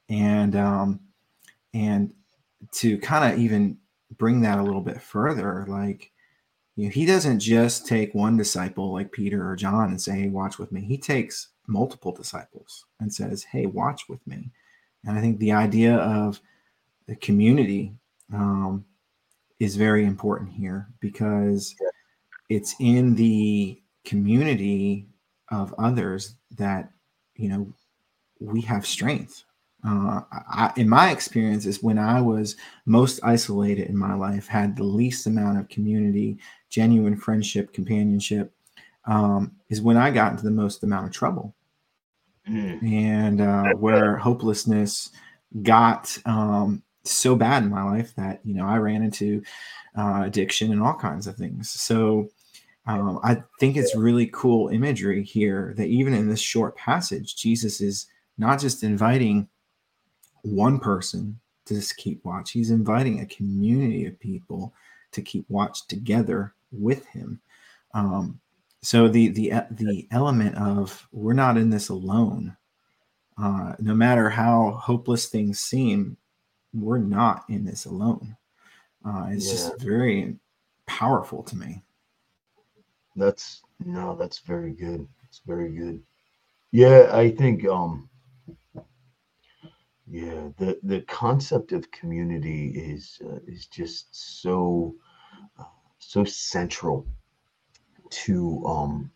[0.10, 1.00] and um
[1.74, 2.14] and
[2.72, 3.78] to kind of even
[4.18, 6.12] bring that a little bit further like
[6.76, 10.30] you know, he doesn't just take one disciple like Peter or John and say, Hey,
[10.30, 10.82] watch with me.
[10.82, 14.50] He takes multiple disciples and says, Hey, watch with me.
[15.06, 16.40] And I think the idea of
[17.08, 17.94] the community
[18.34, 18.86] um,
[19.60, 21.76] is very important here because
[22.52, 25.08] it's in the community
[25.50, 26.92] of others that,
[27.36, 27.74] you know,
[28.40, 29.44] we have strength.
[29.88, 34.76] Uh, I, in my experience, is when I was most isolated in my life, had
[34.76, 36.38] the least amount of community,
[36.70, 38.54] genuine friendship, companionship,
[39.06, 41.56] um, is when I got into the most amount of trouble
[42.50, 42.92] Mm.
[42.92, 45.12] and uh, where hopelessness
[45.62, 49.44] got um, so bad in my life that you know I ran into
[49.96, 51.70] uh, addiction and all kinds of things.
[51.70, 52.30] So
[52.86, 57.80] um, I think it's really cool imagery here that even in this short passage, Jesus
[57.80, 59.48] is not just inviting
[60.42, 64.74] one person to just keep watch; he's inviting a community of people
[65.12, 67.40] to keep watch together with him.
[67.94, 68.40] Um,
[68.82, 72.58] so the the the element of we're not in this alone.
[73.38, 76.18] Uh, no matter how hopeless things seem
[76.74, 78.36] we're not in this alone.
[79.06, 80.36] Uh, it's just very
[80.86, 81.82] powerful to me
[83.16, 85.08] That's no, that's very good.
[85.28, 86.02] It's very good.
[86.72, 88.10] Yeah, I think um
[90.10, 94.08] yeah, the the concept of community is uh, is just
[94.42, 94.96] so
[95.60, 95.64] uh,
[96.00, 97.08] so central
[98.10, 99.12] to um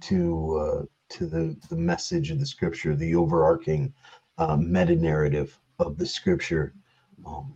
[0.00, 3.92] to uh to the the message of the scripture, the overarching
[4.38, 6.74] uh, meta narrative of the scripture.
[7.24, 7.54] Um,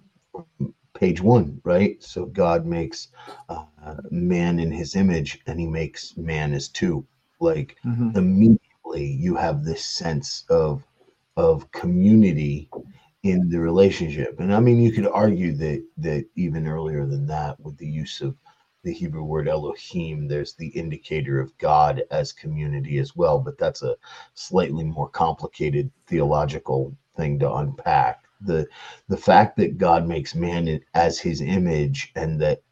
[1.01, 2.03] page one, right?
[2.03, 3.09] So God makes
[3.49, 3.65] uh,
[4.11, 7.07] man in his image and he makes man as two.
[7.41, 8.11] Like Mhm.
[8.11, 10.87] of immediately you have this sense of
[11.37, 12.69] of community
[13.23, 14.41] in the relationship.
[14.41, 18.21] And I mean, you could argue that that even earlier than that, with the use
[18.21, 18.37] of
[18.85, 23.39] the Hebrew word Elohim, there's the indicator of God as community as well.
[23.39, 23.97] But that's a
[24.35, 28.20] slightly more complicated theological thing to unpack.
[28.41, 28.67] The
[29.09, 32.63] the fact that God makes man as his image and that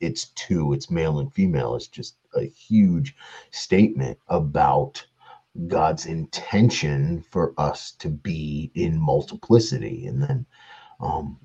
[0.00, 3.14] it's two, it's male and female, is just a huge
[3.50, 5.06] statement about
[5.66, 10.06] God's intention for us to be in multiplicity.
[10.06, 10.46] And then
[11.00, 11.38] um,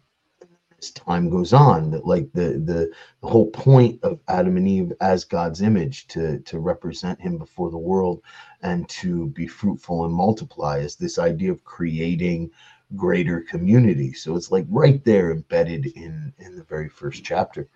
[0.79, 4.93] as time goes on, that like the, the the whole point of Adam and Eve
[5.01, 8.21] as God's image to to represent Him before the world
[8.61, 12.51] and to be fruitful and multiply is this idea of creating
[12.95, 14.13] greater community.
[14.13, 17.67] So it's like right there embedded in in the very first chapter.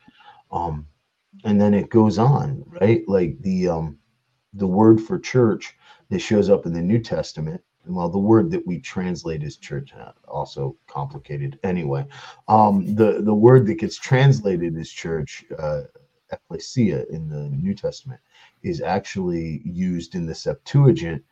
[0.52, 0.88] Um,
[1.44, 3.08] and then it goes on, right?
[3.08, 3.98] Like the um
[4.54, 5.76] the word for church
[6.10, 7.62] that shows up in the New Testament.
[7.86, 12.06] Well, the word that we translate as church, uh, also complicated anyway.
[12.50, 15.84] Um, the, the word that gets translated as church, uh,
[16.32, 18.20] ecclesia in the New Testament,
[18.62, 21.24] is actually used in the Septuagint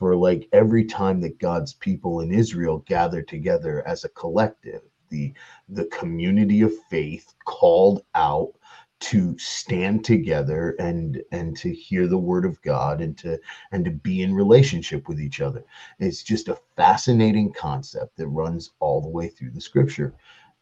[0.00, 4.80] for like every time that God's people in Israel gather together as a collective,
[5.10, 5.34] the
[5.68, 8.54] the community of faith called out
[9.00, 13.38] to stand together and and to hear the word of God and to
[13.72, 15.64] and to be in relationship with each other.
[15.98, 20.14] It's just a fascinating concept that runs all the way through the scripture.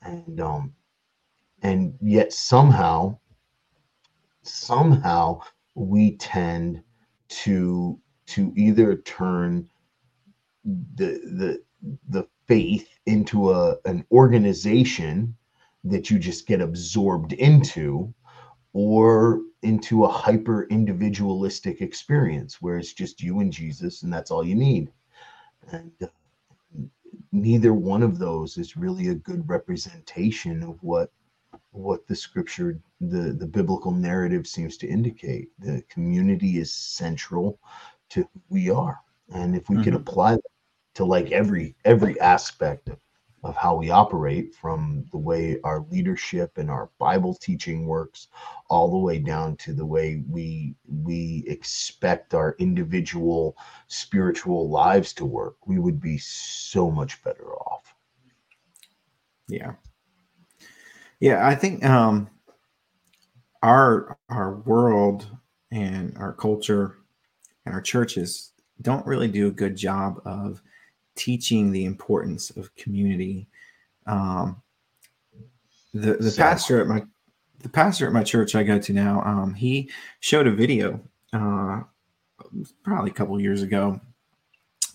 [0.03, 0.75] And um
[1.63, 3.19] and yet somehow
[4.43, 5.43] somehow
[5.77, 6.83] we tend
[7.29, 9.69] to to either turn
[10.65, 11.63] the the
[12.09, 15.35] the faith into a an organization
[15.85, 18.13] that you just get absorbed into
[18.73, 24.45] or into a hyper individualistic experience where it's just you and Jesus and that's all
[24.45, 24.91] you need.
[25.71, 26.07] And uh,
[27.33, 31.11] neither one of those is really a good representation of what
[31.73, 37.59] what the scripture the the biblical narrative seems to indicate the community is central
[38.11, 38.99] to who we are.
[39.33, 39.85] And if we mm-hmm.
[39.85, 40.43] could apply that
[40.95, 42.99] to like every every aspect of
[43.45, 48.29] of how we operate from the way our leadership and our bible teaching works
[48.69, 53.57] all the way down to the way we we expect our individual
[53.87, 57.95] spiritual lives to work we would be so much better off.
[59.47, 59.75] Yeah.
[61.21, 62.29] Yeah i think um
[63.63, 65.29] our our world
[65.71, 66.97] and our culture
[67.69, 70.63] and our churches don't really do a good job of
[71.17, 73.47] teaching the importance of community.
[74.07, 74.63] Um,
[75.93, 77.05] the the so, pastor at my
[77.61, 79.91] the pastor at my church I go to now, um, he
[80.21, 81.01] showed a video
[81.35, 81.83] uh,
[82.83, 84.01] probably a couple years ago.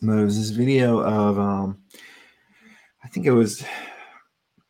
[0.02, 1.78] It was this video of um,
[3.04, 3.64] I think it was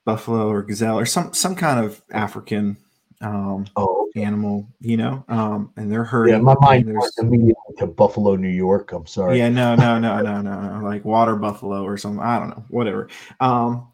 [0.04, 2.76] buffalo or gazelle or some some kind of African
[3.24, 6.36] um, oh, animal, you know, um, and they're herding.
[6.36, 8.92] Yeah, my mind went immediately to Buffalo, New York.
[8.92, 9.38] I'm sorry.
[9.38, 12.22] Yeah, no, no, no, no, no, no, like water buffalo or something.
[12.22, 13.10] I don't know, whatever.
[13.40, 13.88] Um,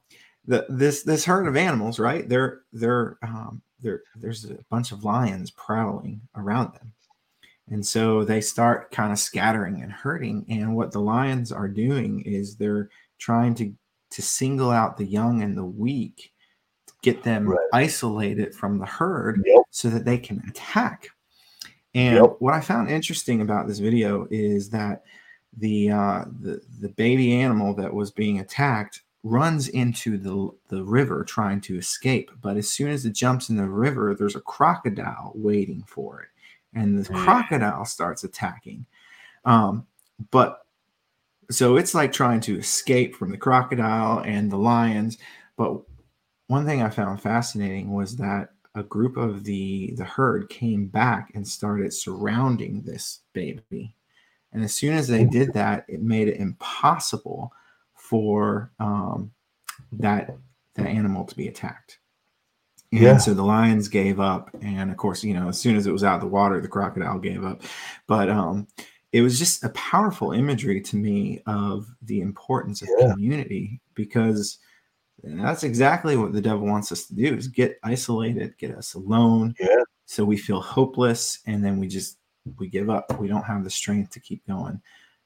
[0.45, 2.27] the, this this herd of animals, right?
[2.27, 4.01] They're they're um, there.
[4.15, 6.91] There's a bunch of lions prowling around them,
[7.69, 10.45] and so they start kind of scattering and herding.
[10.49, 13.73] And what the lions are doing is they're trying to
[14.11, 16.31] to single out the young and the weak
[17.01, 17.59] get them right.
[17.73, 19.63] isolated from the herd yep.
[19.69, 21.09] so that they can attack.
[21.95, 22.35] And yep.
[22.39, 25.03] what I found interesting about this video is that
[25.57, 31.23] the uh, the the baby animal that was being attacked runs into the the river
[31.23, 35.31] trying to escape, but as soon as it jumps in the river, there's a crocodile
[35.35, 36.29] waiting for it,
[36.73, 37.23] and the mm.
[37.23, 38.85] crocodile starts attacking.
[39.45, 39.87] Um,
[40.29, 40.65] but
[41.49, 45.17] so it's like trying to escape from the crocodile and the lions.
[45.57, 45.81] But
[46.49, 51.31] one thing I found fascinating was that a group of the the herd came back
[51.35, 53.95] and started surrounding this baby.
[54.51, 57.53] And as soon as they did that, it made it impossible
[57.93, 59.31] for um,
[59.91, 60.35] that
[60.73, 61.99] that animal to be attacked.
[62.91, 63.17] And yeah.
[63.17, 66.03] so the lions gave up, and of course, you know, as soon as it was
[66.03, 67.61] out of the water, the crocodile gave up.
[68.07, 68.65] But um,
[69.11, 73.11] it was just a powerful imagery to me of the importance of yeah.
[73.11, 74.57] community because
[75.23, 78.93] and that's exactly what the devil wants us to do is get isolated, get us
[78.93, 79.55] alone.
[79.59, 79.83] Yeah.
[80.05, 82.17] So we feel hopeless and then we just
[82.57, 83.19] we give up.
[83.19, 84.81] We don't have the strength to keep going.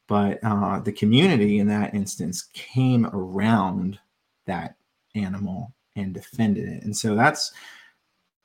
[0.08, 4.00] But uh, the community in that instance came around
[4.46, 4.76] that
[5.16, 6.84] animal and defended it.
[6.84, 7.54] And so that's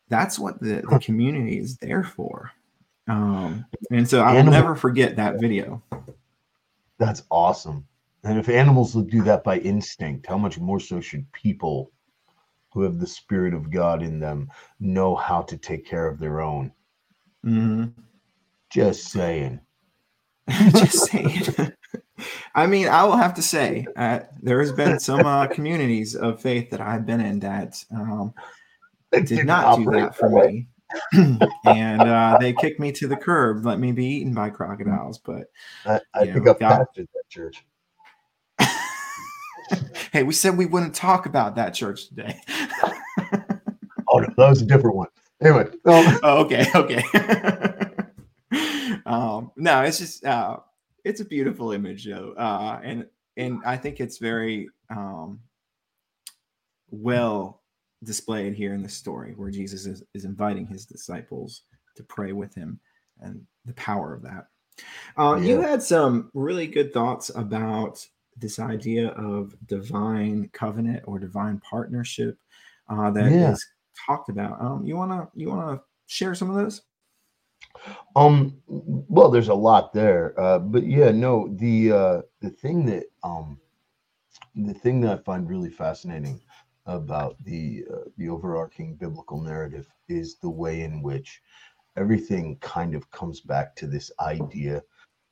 [0.08, 2.52] that's what the, the community is there for.
[3.08, 5.82] Um, and so I'll never forget that video.
[6.98, 7.86] That's awesome.
[8.24, 11.92] And if animals do that by instinct, how much more so should people
[12.72, 14.50] who have the spirit of God in them
[14.80, 16.72] know how to take care of their own?
[17.42, 17.84] hmm
[18.70, 19.60] Just saying.
[20.48, 21.42] Just saying.
[22.54, 26.42] I mean, I will have to say, uh, there has been some uh, communities of
[26.42, 28.34] faith that I've been in that um,
[29.12, 29.46] did didn't
[29.76, 30.68] do that for me.
[31.64, 35.18] and uh, they kicked me to the curb, let me be eaten by crocodiles.
[35.18, 35.44] But
[35.86, 37.64] I, I think know, I've God- that church.
[40.12, 42.40] hey, we said we wouldn't talk about that church today.
[44.10, 45.08] Oh no, that was a different one.
[45.42, 47.04] Anyway, um, oh, okay, okay.
[49.06, 50.56] um, no, it's just uh,
[51.04, 53.06] it's a beautiful image though, uh, and
[53.36, 55.40] and I think it's very um,
[56.90, 57.62] well
[58.04, 61.62] displayed here in the story where Jesus is, is inviting his disciples
[61.96, 62.78] to pray with him
[63.20, 64.46] and the power of that.
[65.16, 68.04] Uh, You had some really good thoughts about
[68.40, 72.38] this idea of divine covenant or divine partnership
[72.88, 73.54] uh, that is Yeah.
[74.06, 74.60] talked about.
[74.60, 76.82] Um, you wanna you wanna share some of those?
[78.16, 83.04] Um, well, there's a lot there, uh, but yeah, no, the uh, the thing that
[83.22, 83.60] um,
[84.54, 86.40] the thing that I find really fascinating
[86.86, 91.42] about the uh, the overarching biblical narrative is the way in which
[91.96, 94.82] everything kind of comes back to this idea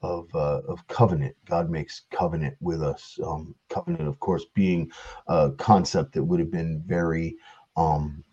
[0.02, 1.34] of uh, of covenant.
[1.46, 3.18] God makes covenant with us.
[3.24, 4.90] Um, covenant, of course, being
[5.28, 7.36] a concept that would have been very
[7.76, 8.24] um,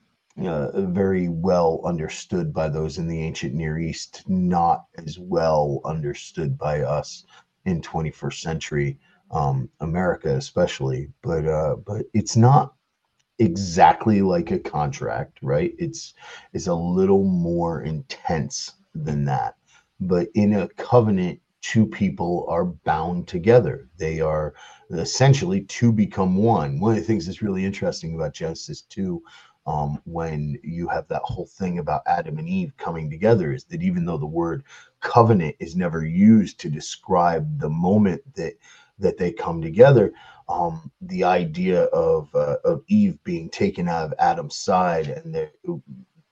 [0.42, 6.58] uh, very well understood by those in the ancient Near East, not as well understood
[6.58, 7.26] by us
[7.66, 9.00] in 21st century
[9.32, 11.10] um, America, especially.
[11.22, 12.74] But uh, but it's not
[13.40, 15.74] exactly like a contract, right?
[15.78, 16.14] It's
[16.54, 19.56] it's a little more intense than that.
[20.00, 23.88] But in a covenant, two people are bound together.
[23.98, 24.54] They are
[24.92, 26.80] essentially to become one.
[26.80, 29.24] One of the things that's really interesting about Genesis 2
[29.66, 33.82] um, when you have that whole thing about Adam and Eve coming together is that
[33.82, 34.64] even though the word
[35.00, 38.54] covenant is never used to describe the moment that
[39.00, 40.14] that they come together,
[40.50, 45.52] um, the idea of uh, of Eve being taken out of Adam's side and there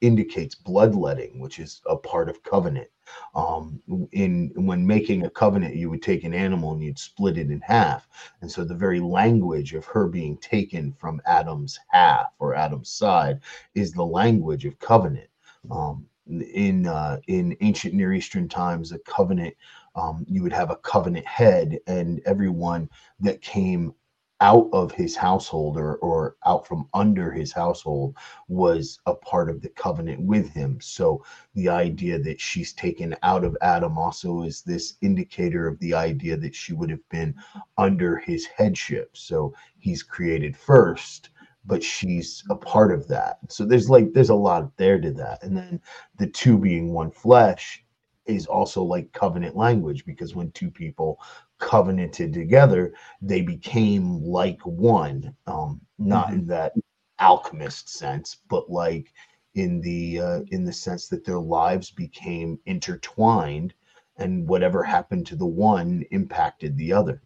[0.02, 2.88] indicates bloodletting, which is a part of covenant.
[3.36, 3.82] Um,
[4.12, 7.62] in when making a covenant, you would take an animal and you'd split it in
[7.62, 8.08] half,
[8.42, 13.42] and so the very language of her being taken from Adam's half or Adam's side
[13.76, 15.28] is the language of covenant.
[15.70, 19.56] Um, in uh, in ancient Near Eastern times, a covenant
[19.96, 22.90] um, you would have a covenant head, and everyone
[23.20, 23.94] that came
[24.42, 28.18] out of his household or, or out from under his household
[28.48, 30.80] was a part of the covenant with him.
[30.82, 31.24] So
[31.54, 36.36] the idea that she's taken out of Adam also is this indicator of the idea
[36.38, 37.36] that she would have been
[37.78, 39.16] under his headship.
[39.16, 41.30] So he's created first,
[41.66, 43.38] but she's a part of that.
[43.50, 45.44] So there's like there's a lot there to that.
[45.44, 45.80] And then
[46.18, 47.84] the two being one flesh
[48.26, 51.20] is also like covenant language because when two people
[51.62, 55.34] covenanted together, they became like one.
[55.48, 56.74] Um, not in that
[57.20, 59.14] alchemist sense, but like
[59.56, 63.74] in the uh, in the sense that their lives became intertwined,
[64.18, 67.22] and whatever happened to the one impacted the other.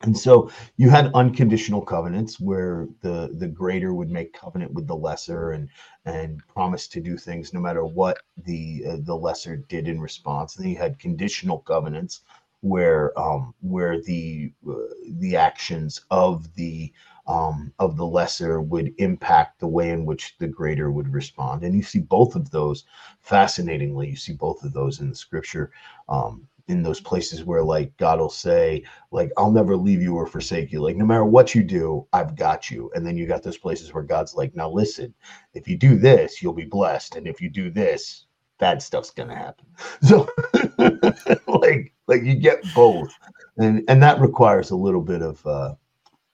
[0.00, 4.96] And so you had unconditional covenants where the the greater would make covenant with the
[4.96, 5.68] lesser and
[6.04, 10.56] and promise to do things no matter what the uh, the lesser did in response.
[10.56, 12.22] And then you had conditional covenants
[12.64, 14.72] where um, where the uh,
[15.18, 16.90] the actions of the
[17.26, 21.62] um, of the lesser would impact the way in which the greater would respond.
[21.62, 22.84] And you see both of those
[23.20, 24.08] fascinatingly.
[24.08, 25.72] You see both of those in the scripture.
[26.08, 30.26] Um, in those places where like God will say, like, I'll never leave you or
[30.26, 30.80] forsake you.
[30.80, 32.90] Like, no matter what you do, I've got you.
[32.94, 35.12] And then you got those places where God's like, now listen,
[35.52, 37.16] if you do this, you'll be blessed.
[37.16, 38.24] And if you do this,
[38.58, 39.66] bad stuff's gonna happen.
[40.02, 40.28] So
[41.46, 43.12] like like you get both.
[43.58, 45.74] And and that requires a little bit of uh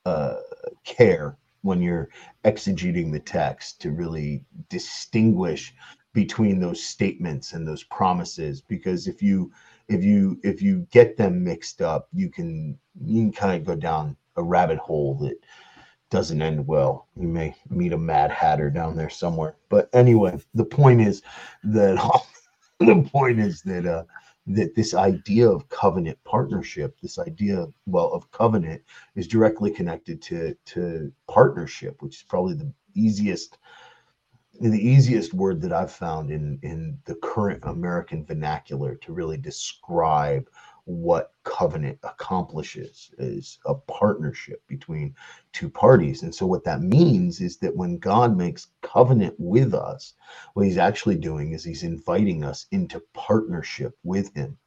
[0.06, 0.36] uh
[0.84, 2.08] care when you're
[2.44, 5.74] exegeting the text to really distinguish
[6.12, 9.52] between those statements and those promises because if you
[9.88, 13.76] if you if you get them mixed up you can you can kind of go
[13.76, 15.36] down a rabbit hole that
[16.10, 17.06] doesn't end well.
[17.16, 19.56] You may meet a mad hatter down there somewhere.
[19.68, 21.22] But anyway the point is
[21.64, 22.22] that
[22.80, 24.04] the point is that uh
[24.46, 28.82] that this idea of covenant partnership this idea well of covenant
[29.14, 33.58] is directly connected to to partnership which is probably the easiest
[34.60, 40.48] the easiest word that I've found in in the current American vernacular to really describe
[40.90, 45.14] what covenant accomplishes is a partnership between
[45.52, 46.22] two parties.
[46.22, 50.14] And so what that means is that when god makes covenant with us
[50.54, 54.58] what he's actually doing is he's inviting us into partnership with him.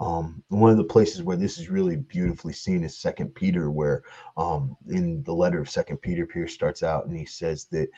[0.00, 4.04] Um, one of the places where this is really beautifully seen is Second Peter, where
[4.36, 7.88] um, in the letter of Second Peter, Peter starts out and he says that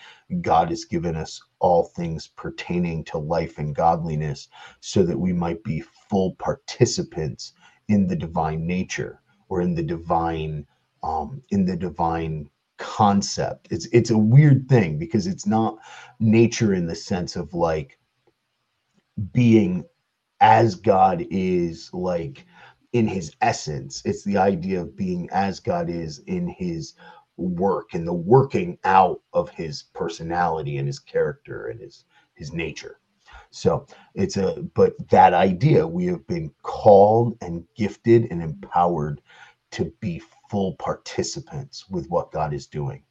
[0.40, 4.48] God has given us all things pertaining to life and godliness,
[4.80, 7.52] so that we might be full participants
[7.91, 9.20] in the divine nature
[9.51, 10.66] or in the divine
[11.05, 13.68] um, in the divine concept.
[13.72, 15.78] It's it's a weird thing because it's not
[16.20, 17.99] nature in the sense of like
[19.32, 19.84] being
[20.41, 22.47] as God is like
[22.95, 24.03] in his essence.
[24.07, 26.95] It's the idea of being as God is in his
[27.38, 32.99] work and the working out of his personality and his character and his his nature.
[33.51, 39.20] So it's a but that idea we have been called and gifted and empowered
[39.72, 43.03] to be full participants with what God is doing.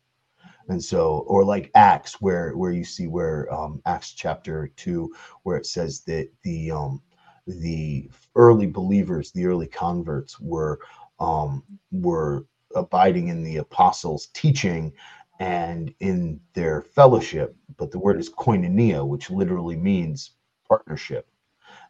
[0.69, 5.13] And so, or like Acts, where where you see where um, Acts chapter two,
[5.43, 7.01] where it says that the um,
[7.47, 10.79] the early believers, the early converts were
[11.19, 14.93] um, were abiding in the apostles' teaching
[15.39, 17.55] and in their fellowship.
[17.77, 20.31] But the word is koinonia, which literally means
[20.67, 21.29] partnership.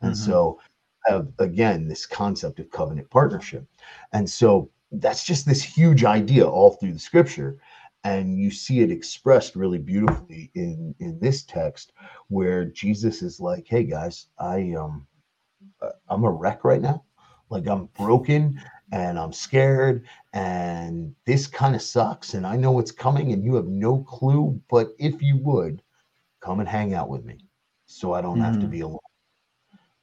[0.02, 0.32] And mm-hmm.
[0.32, 0.60] so,
[1.06, 3.66] have again this concept of covenant partnership.
[4.14, 7.60] And so, that's just this huge idea all through the scripture
[8.06, 11.91] and you see it expressed really beautifully in in this text
[12.30, 15.06] where jesus is like hey guys i um
[16.10, 17.04] I'm a wreck right now.
[17.50, 18.62] Like I'm broken
[18.92, 23.56] and I'm scared and this kind of sucks and I know what's coming and you
[23.56, 24.60] have no clue.
[24.70, 25.82] But if you would
[26.40, 27.46] come and hang out with me
[27.86, 28.44] so I don't mm-hmm.
[28.44, 28.72] have to mm-hmm.
[28.72, 29.00] be alone.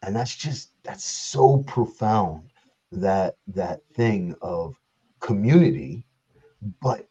[0.03, 2.51] And that's just that's so profound
[2.93, 4.77] that that thing of
[5.21, 6.07] community,
[6.81, 7.09] but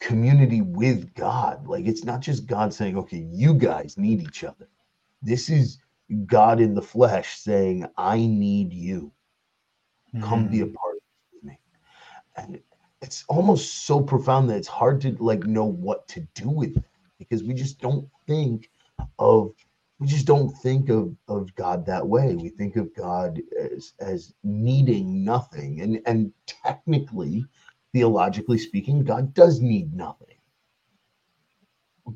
[0.00, 1.66] community with God.
[1.66, 4.68] Like it's not just God saying, okay, you guys need each other.
[5.22, 5.78] This is
[6.26, 9.12] God in the flesh saying, I need you.
[10.20, 10.50] Come mm.
[10.50, 10.74] be a mm.
[10.74, 11.58] part of me.
[12.36, 12.60] And
[13.02, 16.84] it's almost so profound that it's hard to like know what to do with it
[17.18, 18.70] because we just don't think
[19.18, 19.52] of
[20.00, 22.34] we just don't think of, of God that way.
[22.34, 25.82] We think of God as as needing nothing.
[25.82, 27.44] And and technically,
[27.92, 30.26] theologically speaking, God does need nothing.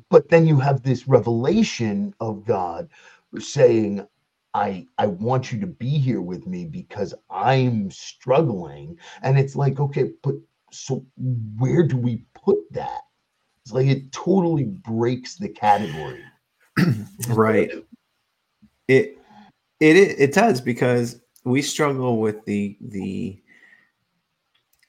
[0.09, 2.89] But then you have this revelation of God
[3.39, 4.05] saying
[4.55, 8.97] I I want you to be here with me because I'm struggling.
[9.21, 10.35] And it's like, okay, but
[10.71, 11.05] so
[11.57, 13.01] where do we put that?
[13.63, 16.23] It's like it totally breaks the category.
[17.27, 17.69] right.
[18.87, 19.19] It
[19.81, 23.41] it it does because we struggle with the the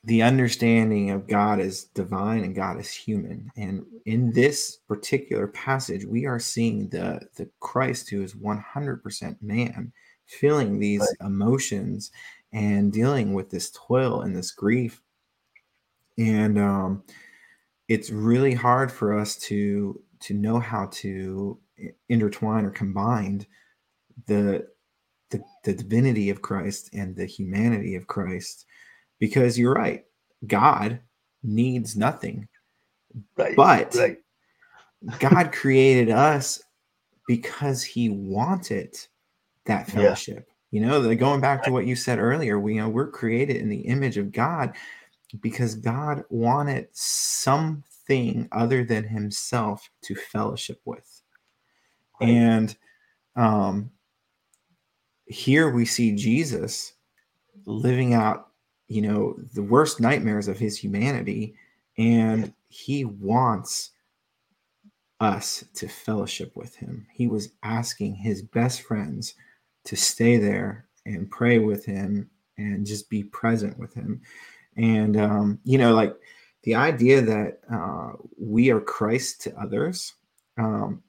[0.07, 3.51] the understanding of God as divine and God as human.
[3.57, 9.93] And in this particular passage, we are seeing the, the Christ who is 100% man
[10.27, 11.29] feeling these right.
[11.29, 12.13] emotions
[12.53, 15.03] and dealing with this toil and this grief.
[16.17, 17.03] And um,
[17.89, 21.59] it's really hard for us to to know how to
[22.09, 23.45] intertwine or combine
[24.27, 24.67] the,
[25.31, 28.65] the the divinity of Christ and the humanity of Christ
[29.19, 30.05] because you're right.
[30.47, 31.01] God
[31.43, 32.49] needs nothing.
[33.37, 34.19] Right, but right.
[35.19, 36.63] God created us
[37.27, 38.97] because he wanted
[39.65, 40.47] that fellowship.
[40.49, 40.53] Yeah.
[40.71, 43.69] You know, going back to what you said earlier, we you know we're created in
[43.69, 44.75] the image of God
[45.41, 51.23] because God wanted something other than himself to fellowship with.
[52.21, 52.31] Right.
[52.31, 52.77] And
[53.37, 53.91] um
[55.27, 56.95] here we see Jesus
[57.65, 58.46] living out
[58.89, 61.55] you know, the worst nightmares of his humanity.
[61.99, 63.91] And he wants
[65.21, 67.07] us to fellowship with him.
[67.13, 69.35] He was asking his best friends
[69.85, 72.29] to stay there and pray with him
[72.59, 74.21] and just be present with him.
[74.77, 76.15] And, um, you know, like
[76.65, 80.15] the idea that uh, we are Christ to others,
[80.59, 81.03] um,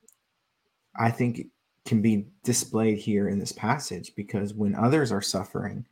[0.96, 1.48] I think
[1.86, 5.86] can be displayed here in this passage because when others are suffering,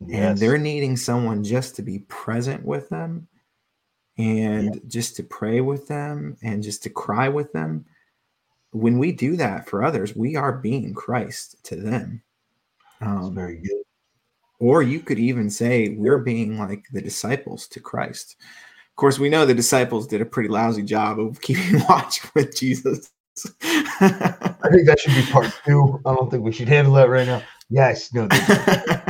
[0.00, 0.20] yes.
[0.20, 3.28] and they're needing someone just to be present with them
[4.18, 4.80] and yeah.
[4.86, 7.84] just to pray with them and just to cry with them.
[8.70, 12.22] When we do that for others we are being christ to them.
[13.00, 13.82] Um, very good.
[14.60, 18.36] or you could even say we're being like the disciples to christ.
[18.90, 22.56] Of course we know the disciples did a pretty lousy job of keeping watch with
[22.56, 23.10] jesus.
[23.60, 26.00] I think that should be part two.
[26.06, 27.42] I don't think we should handle that right now.
[27.68, 28.28] Yes no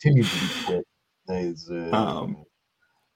[0.00, 0.84] continue to be quick.
[1.28, 2.44] It's, uh, um,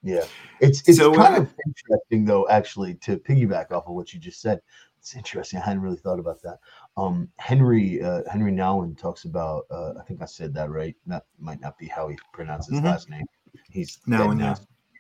[0.02, 0.24] yeah,
[0.60, 4.40] it's it's so kind of interesting though, actually, to piggyback off of what you just
[4.40, 4.60] said.
[4.98, 5.58] It's interesting.
[5.58, 6.58] I hadn't really thought about that.
[6.96, 9.64] Um, Henry uh, Henry Nouwen talks about.
[9.70, 10.96] Uh, I think I said that right.
[11.06, 12.88] That might not be how he pronounces his mm-hmm.
[12.88, 13.24] last name.
[13.70, 14.40] He's Nouwen.
[14.40, 14.56] Yeah.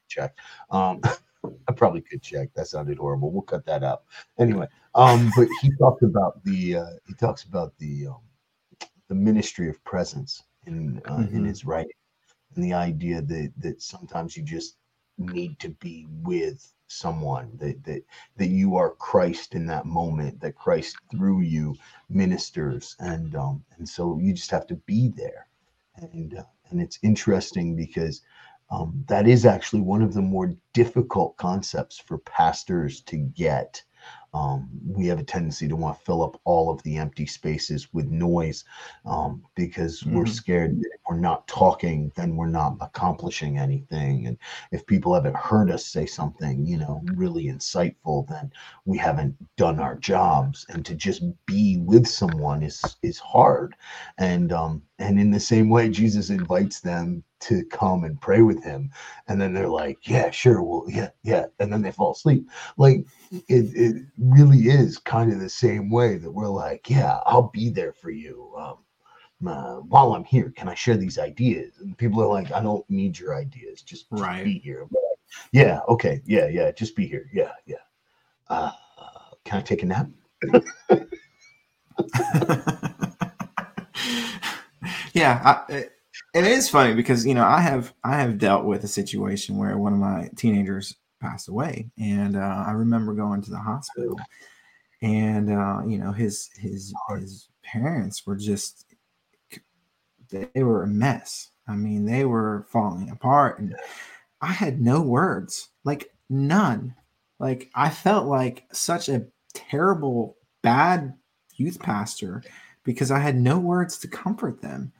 [0.08, 0.36] Check.
[0.70, 1.00] Um,
[1.68, 2.50] I probably could check.
[2.54, 3.32] That sounded horrible.
[3.32, 4.04] We'll cut that out.
[4.38, 8.20] Anyway, um, but he talked about the uh, he talks about the um,
[9.08, 11.36] the ministry of presence in uh, mm-hmm.
[11.36, 11.92] in his writing,
[12.54, 14.76] and the idea that that sometimes you just
[15.18, 18.02] need to be with someone that that
[18.36, 21.74] that you are Christ in that moment that Christ through you
[22.08, 25.46] ministers and um and so you just have to be there
[25.96, 28.22] and uh, and it's interesting because
[28.70, 33.82] um, that is actually one of the more difficult concepts for pastors to get
[34.34, 37.92] um, we have a tendency to want to fill up all of the empty spaces
[37.92, 38.64] with noise
[39.04, 40.16] um, because mm-hmm.
[40.16, 44.26] we're scared that if we're not talking, then we're not accomplishing anything.
[44.26, 44.38] And
[44.70, 48.50] if people haven't heard us say something, you know, really insightful, then
[48.86, 50.64] we haven't done our jobs.
[50.70, 53.76] And to just be with someone is is hard.
[54.16, 58.62] And um, and in the same way, Jesus invites them to come and pray with
[58.62, 58.90] him.
[59.28, 61.46] And then they're like yeah sure well yeah yeah.
[61.58, 62.48] And then they fall asleep.
[62.76, 67.50] Like it, it really is kind of the same way that we're like yeah i'll
[67.52, 68.52] be there for you.
[68.56, 68.78] Um,
[69.44, 71.74] uh, while i'm here can i share these ideas?
[71.80, 73.82] And people are like i don't need your ideas.
[73.82, 74.44] Just, just right.
[74.44, 74.86] be here.
[74.90, 75.00] But,
[75.52, 76.22] yeah okay.
[76.24, 77.28] Yeah yeah just be here.
[77.32, 77.76] Yeah yeah.
[78.48, 78.72] Uh,
[79.44, 80.08] can i take a nap?
[85.14, 85.86] Yeah I,
[86.34, 89.76] it is funny because you know I have I have dealt with a situation where
[89.78, 94.18] one of my teenagers passed away, and uh, I remember going to the hospital,
[95.00, 98.86] and uh, you know his his his parents were just
[100.30, 101.50] they were a mess.
[101.68, 103.76] I mean, they were falling apart, and
[104.40, 106.94] I had no words, like none.
[107.38, 111.14] Like I felt like such a terrible, bad
[111.56, 112.42] youth pastor
[112.84, 114.92] because I had no words to comfort them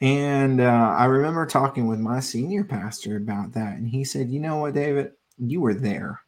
[0.00, 4.40] and uh, I remember talking with my senior pastor about that, and he said, "You
[4.40, 6.20] know what, David, you were there.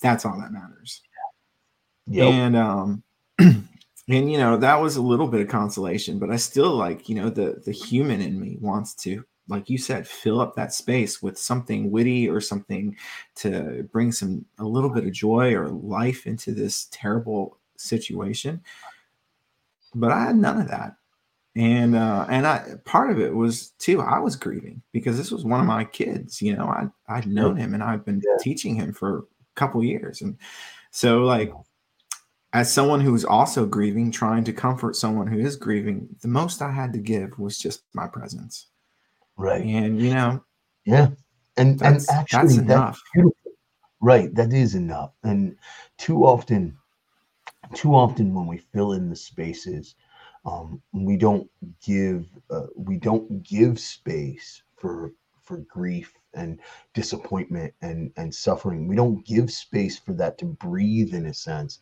[0.00, 1.02] That's all that matters."
[2.06, 2.32] Yep.
[2.32, 3.02] And um,
[3.38, 3.66] and
[4.08, 7.30] you know that was a little bit of consolation, but I still like you know
[7.30, 11.36] the the human in me wants to, like you said, fill up that space with
[11.36, 12.96] something witty or something
[13.36, 18.60] to bring some a little bit of joy or life into this terrible situation.
[19.96, 20.94] But I had none of that
[21.60, 24.00] and uh, and I part of it was too.
[24.00, 26.40] I was grieving because this was one of my kids.
[26.40, 28.36] You know, I I'd known him and I've been yeah.
[28.40, 29.22] teaching him for a
[29.56, 30.38] couple years, and
[30.90, 31.52] so like
[32.54, 36.72] as someone who's also grieving, trying to comfort someone who is grieving, the most I
[36.72, 38.68] had to give was just my presence.
[39.36, 40.42] Right, and you know,
[40.86, 41.08] yeah,
[41.58, 43.02] and and actually that's enough.
[43.14, 43.28] That's
[44.00, 45.12] right, that is enough.
[45.24, 45.56] And
[45.98, 46.78] too often,
[47.74, 49.94] too often when we fill in the spaces
[50.44, 51.48] um, we don't
[51.84, 55.12] give uh, we don't give space for
[55.42, 56.60] for grief and
[56.94, 58.88] disappointment and and suffering.
[58.88, 61.80] We don't give space for that to breathe in a sense.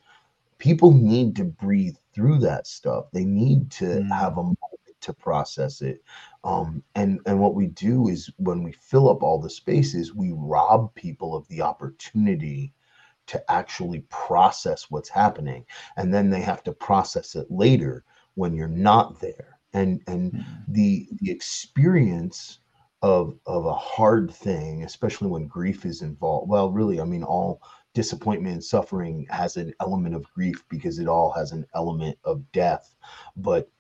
[0.58, 3.06] People need to breathe through that stuff.
[3.12, 4.08] They need to mm.
[4.08, 4.58] have a moment
[5.02, 6.02] to process it.
[6.42, 10.32] Um, and and what we do is when we fill up all the spaces we
[10.34, 12.72] rob people of the opportunity
[13.28, 15.64] to actually process what's happening.
[15.96, 18.04] And then they have to process it later
[18.38, 20.72] when you're not there and and mm-hmm.
[20.72, 22.60] the the experience
[23.02, 27.60] of of a hard thing especially when grief is involved well really i mean all
[27.94, 32.40] disappointment and suffering has an element of grief because it all has an element of
[32.52, 32.94] death
[33.36, 33.70] but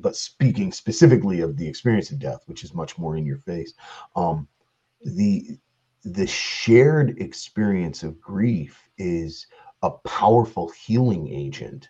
[0.00, 3.74] but speaking specifically of the experience of death which is much more in your face
[4.16, 4.48] um
[5.04, 5.56] the
[6.04, 9.46] the shared experience of grief is
[9.82, 11.88] a powerful healing agent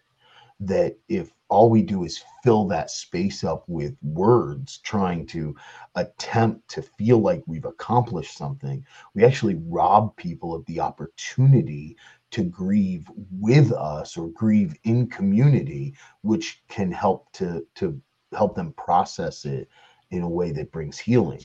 [0.61, 5.55] that if all we do is fill that space up with words trying to
[5.95, 8.85] attempt to feel like we've accomplished something
[9.15, 11.97] we actually rob people of the opportunity
[12.31, 18.01] to grieve with us or grieve in community which can help to to
[18.33, 19.69] help them process it
[20.11, 21.41] in a way that brings healing.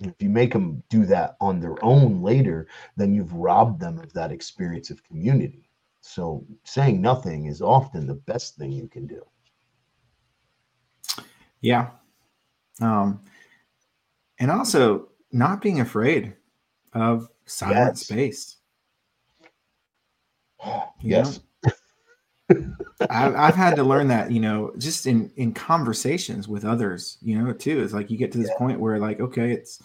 [0.00, 4.12] If you make them do that on their own later then you've robbed them of
[4.14, 5.68] that experience of community
[6.02, 9.22] so saying nothing is often the best thing you can do.
[11.60, 11.90] Yeah.
[12.80, 13.20] Um,
[14.38, 16.34] and also not being afraid
[16.92, 18.00] of silent yes.
[18.00, 18.56] space.
[21.00, 21.40] yes.
[23.08, 27.38] I've, I've had to learn that, you know, just in in conversations with others, you
[27.38, 27.82] know, too.
[27.82, 28.58] It's like you get to this Yeah.
[28.58, 29.80] point where, like, okay, it's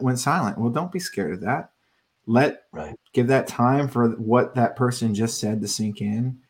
[0.00, 0.58] went silent.
[0.58, 1.72] Well, don't be scared of that.
[2.26, 2.98] Let Right.
[3.12, 6.40] give that time for what that person just said to sink in,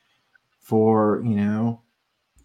[0.58, 1.82] for you know,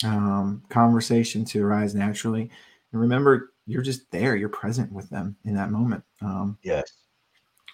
[0.03, 2.49] um, conversation to arise naturally.
[2.91, 4.35] And remember, you're just there.
[4.35, 6.03] You're present with them in that moment.
[6.21, 6.91] Um, Yes.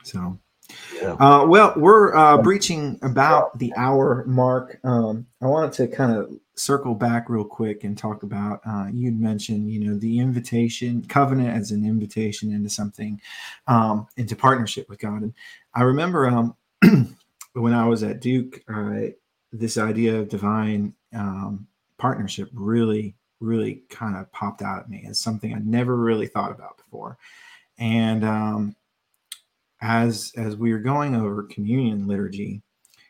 [0.03, 0.37] so.
[0.95, 1.13] Yeah.
[1.13, 4.79] Uh, well, we're uh, breaching about the hour mark.
[4.83, 9.19] Um, I wanted to kind of circle back real quick and talk about uh, you'd
[9.19, 13.21] mentioned, you know, the invitation, covenant as an invitation into something,
[13.67, 15.21] um, into partnership with God.
[15.21, 15.33] And
[15.73, 16.55] I remember um,
[17.53, 19.11] when I was at Duke, uh,
[19.51, 21.67] this idea of divine um,
[21.97, 26.51] partnership really, really kind of popped out at me as something I'd never really thought
[26.51, 27.17] about before.
[27.77, 28.75] And um,
[29.81, 32.61] as as we were going over communion liturgy,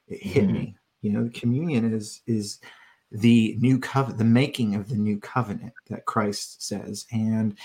[0.07, 0.53] it hit Mhm.
[0.53, 0.75] me.
[1.01, 2.59] You know, communion is is
[3.11, 7.55] the new covenant, the making of the new covenant that Christ says, and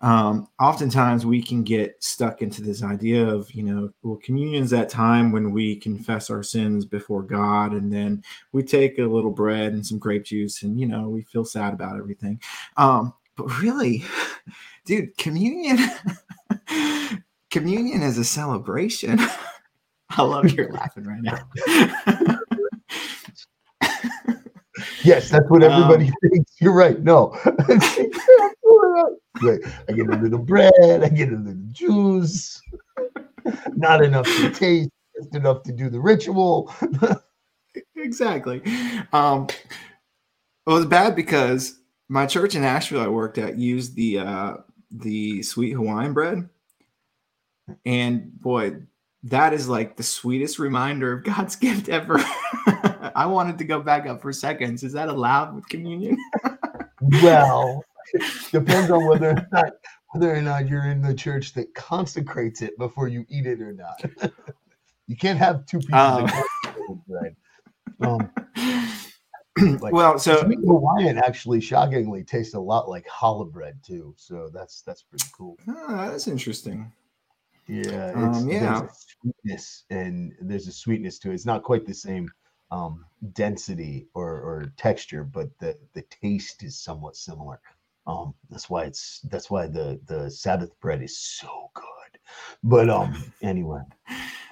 [0.00, 4.70] um, oftentimes we can get stuck into this idea of you know, well, communion is
[4.70, 9.30] that time when we confess our sins before God, and then we take a little
[9.30, 12.40] bread and some grape juice, and you know, we feel sad about everything.
[12.76, 14.04] Um, but really,
[14.84, 15.78] dude, communion.
[17.52, 19.20] communion is a celebration.
[20.10, 22.38] I love you're laughing right now.
[25.04, 26.52] Yes, that's what Um, everybody thinks.
[26.60, 26.98] You're right.
[27.00, 27.36] No.
[29.42, 29.60] right.
[29.88, 30.72] I get a little bread,
[31.02, 32.60] I get a little juice.
[33.74, 36.72] Not enough to taste, just enough to do the ritual.
[37.96, 38.62] exactly.
[39.12, 39.46] Um,
[40.66, 41.78] it was bad because
[42.08, 44.54] my church in Asheville I worked at used the uh,
[44.90, 46.48] the sweet Hawaiian bread,
[47.86, 48.76] and boy,
[49.24, 52.16] that is like the sweetest reminder of God's gift ever.
[53.14, 54.82] I wanted to go back up for seconds.
[54.82, 56.16] Is that allowed with communion?
[57.20, 57.84] Well,
[58.52, 59.72] depends on whether or not
[60.12, 63.72] whether or not you're in the church that consecrates it before you eat it or
[63.72, 64.00] not.
[65.08, 66.44] you can't have two pieces Oh.
[66.88, 67.34] of bread.
[68.00, 68.30] Um,
[69.80, 74.14] Like, well, so Hawaiian actually shockingly tastes a lot like challah bread too.
[74.16, 75.58] So that's that's pretty cool.
[75.68, 76.90] Ah, that's interesting.
[77.72, 78.80] Yeah, Um, it's, yeah.
[78.80, 81.34] there's sweetness and there's a sweetness to it.
[81.34, 82.28] It's not quite the same
[82.70, 87.60] um, density or, or texture, but the the taste is somewhat similar.
[88.06, 92.18] Um, that's why it's that's why the the Sabbath bread is so good.
[92.62, 93.80] But um, anyway,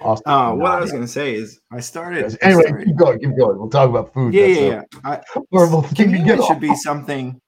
[0.01, 2.25] Austin, Uh, what I was going to say is I started.
[2.41, 3.57] I Anyway, started- keep going, keep going.
[3.59, 4.33] We'll talk about food.
[4.33, 4.81] yeah, yeah, yeah.
[5.03, 7.39] I, Horrible thing to communion should be something.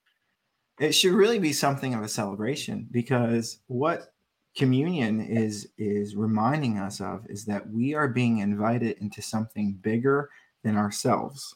[0.79, 4.12] It should really be something of a celebration because what
[4.55, 10.29] communion is is reminding us of is that we are being invited into something bigger
[10.63, 11.55] than ourselves,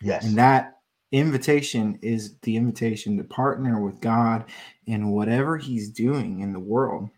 [0.00, 0.78] Yes, and that
[1.12, 4.44] invitation is the invitation to partner with God
[4.86, 7.08] in whatever He's doing in the world.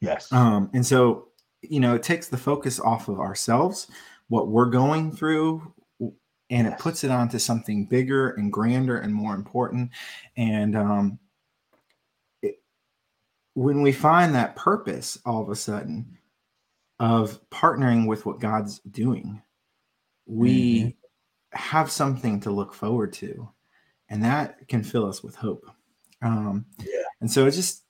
[0.00, 1.28] yes, Um, and so,
[1.62, 3.88] you know, it takes the focus off of ourselves,
[4.28, 5.72] what we're going through,
[6.50, 9.90] and it puts it onto something bigger and grander and more important.
[10.36, 11.18] And um,
[13.56, 16.18] when we find that purpose all of a sudden
[17.00, 19.40] of partnering with what God's doing,
[20.26, 20.94] we
[21.52, 23.48] have something to look forward to,
[24.10, 25.64] and that can fill us with hope.
[26.20, 27.04] Um, Yeah.
[27.22, 27.84] And so it's just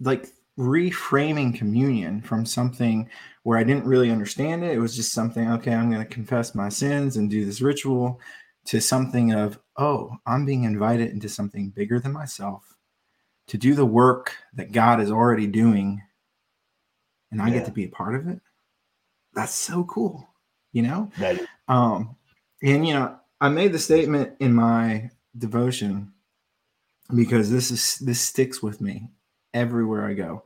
[0.00, 0.26] like
[0.58, 3.06] reframing communion from something
[3.42, 4.72] where I didn't really understand it.
[4.72, 8.20] It was just something, okay, I'm going to confess my sins and do this ritual
[8.68, 12.69] to something of, oh, I'm being invited into something bigger than myself
[13.50, 16.00] to do the work that God is already doing.
[17.32, 17.54] And I Yeah.
[17.58, 18.40] get to be a part of it.
[19.34, 20.28] That's so cool,
[20.72, 21.10] you know?
[21.18, 22.16] that Um,
[22.62, 26.12] and you know, I made the statement in my devotion
[27.14, 29.10] because this is this sticks with me
[29.52, 30.44] everywhere I go.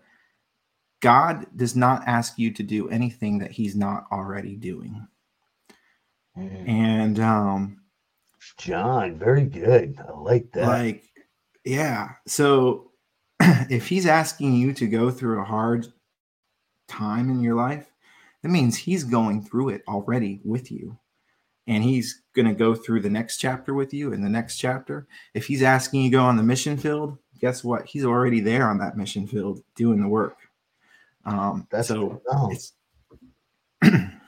[1.00, 5.06] God does not ask you to do anything that He's not already doing,
[6.38, 6.68] Mm.
[6.68, 7.80] and um,
[8.58, 9.98] John, very good.
[9.98, 10.66] I like that.
[10.66, 11.04] like,
[11.64, 12.12] yeah.
[12.26, 12.92] So
[13.70, 15.88] if He's asking you to go through a hard
[16.88, 17.90] time in your life,
[18.42, 20.98] that means He's going through it already with you.
[21.66, 25.06] and he's going to go through the next chapter with you in the next chapter.
[25.34, 27.86] If he's asking you to go on the mission field, guess what?
[27.86, 30.38] He's already there on that mission field doing the work.
[31.26, 32.58] Um, That's so profound.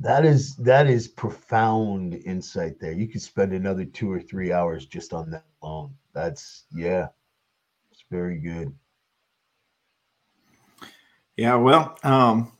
[0.00, 2.92] That is that is profound insight there.
[2.92, 5.94] You could spend another two or three hours just on that alone.
[6.14, 7.08] That's yeah,
[8.10, 8.74] very good.
[11.36, 11.54] yeah.
[11.54, 12.52] Well, um,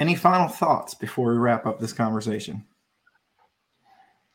[0.00, 2.64] any final thoughts before we wrap up this conversation?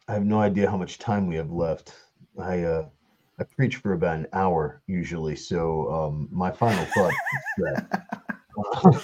[0.07, 1.93] I have no idea how much time we have left.
[2.39, 2.85] I uh,
[3.39, 8.07] I preach for about an hour usually, so um, my final thought is that.
[8.85, 8.99] Uh,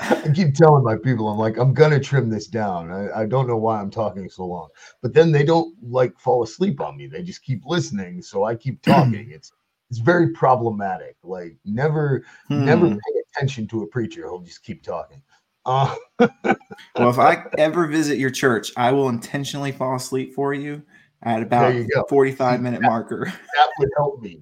[0.00, 2.90] I keep telling my people, I'm like, I'm gonna trim this down.
[2.90, 4.68] I, I, don't know why I'm talking so long,
[5.02, 7.06] but then they don't like fall asleep on me.
[7.06, 9.30] They just keep listening, so I keep talking.
[9.30, 9.52] it's
[9.90, 11.16] it's very problematic.
[11.22, 12.64] Like never hmm.
[12.64, 14.22] never pay attention to a preacher.
[14.22, 15.22] He'll just keep talking.
[15.66, 20.82] Uh, well, if I ever visit your church, I will intentionally fall asleep for you
[21.24, 21.74] at about
[22.08, 23.24] 45 minute that, marker.
[23.54, 24.40] That would help me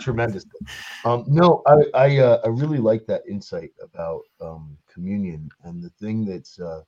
[0.00, 0.50] tremendously.
[1.04, 5.90] Um, no, I I, uh, I really like that insight about um, communion and the
[5.90, 6.82] thing that's uh,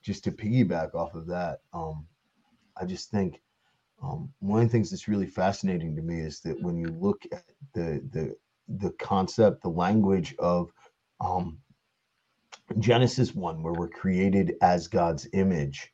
[0.00, 1.60] just to piggyback off of that.
[1.74, 2.06] Um,
[2.76, 3.42] I just think
[4.02, 7.22] um, one of the things that's really fascinating to me is that when you look
[7.32, 7.44] at
[7.74, 8.36] the the
[8.68, 10.72] the concept, the language of
[11.20, 11.58] um,
[12.78, 15.92] Genesis one, where we're created as God's image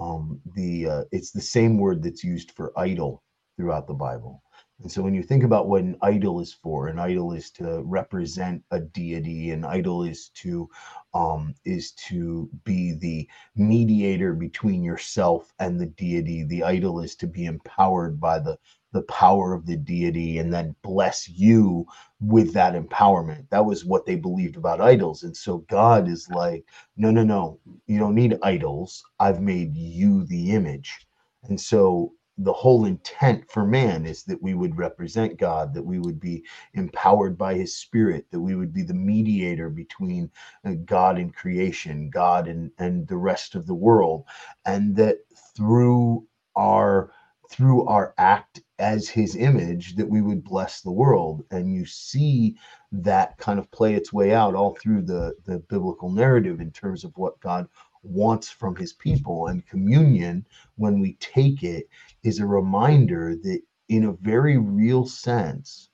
[0.00, 3.22] um, the uh, it's the same word that's used for idol
[3.56, 4.42] throughout the Bible.
[4.82, 7.82] And so when you think about what an idol is for, an idol is to
[7.82, 10.70] represent a deity, an idol is to
[11.12, 16.44] um, is to be the mediator between yourself and the deity.
[16.44, 18.58] The idol is to be empowered by the
[18.92, 21.86] the power of the deity and then bless you
[22.20, 23.48] with that empowerment.
[23.50, 25.22] That was what they believed about idols.
[25.22, 26.64] And so God is like,
[26.96, 29.04] no, no, no, you don't need idols.
[29.20, 31.06] I've made you the image.
[31.44, 32.12] And so
[32.42, 36.44] the whole intent for man is that we would represent God, that we would be
[36.74, 40.30] empowered by his spirit, that we would be the mediator between
[40.64, 44.24] uh, God and creation, God and, and the rest of the world.
[44.64, 45.18] And that
[45.54, 46.26] through
[46.56, 47.12] our
[47.50, 52.56] through our act as his image that we would bless the world and you see
[52.92, 57.02] that kind of play its way out all through the the biblical narrative in terms
[57.02, 57.66] of what god
[58.02, 60.46] wants from his people and communion
[60.76, 61.88] when we take it
[62.22, 65.90] is a reminder that in a very real sense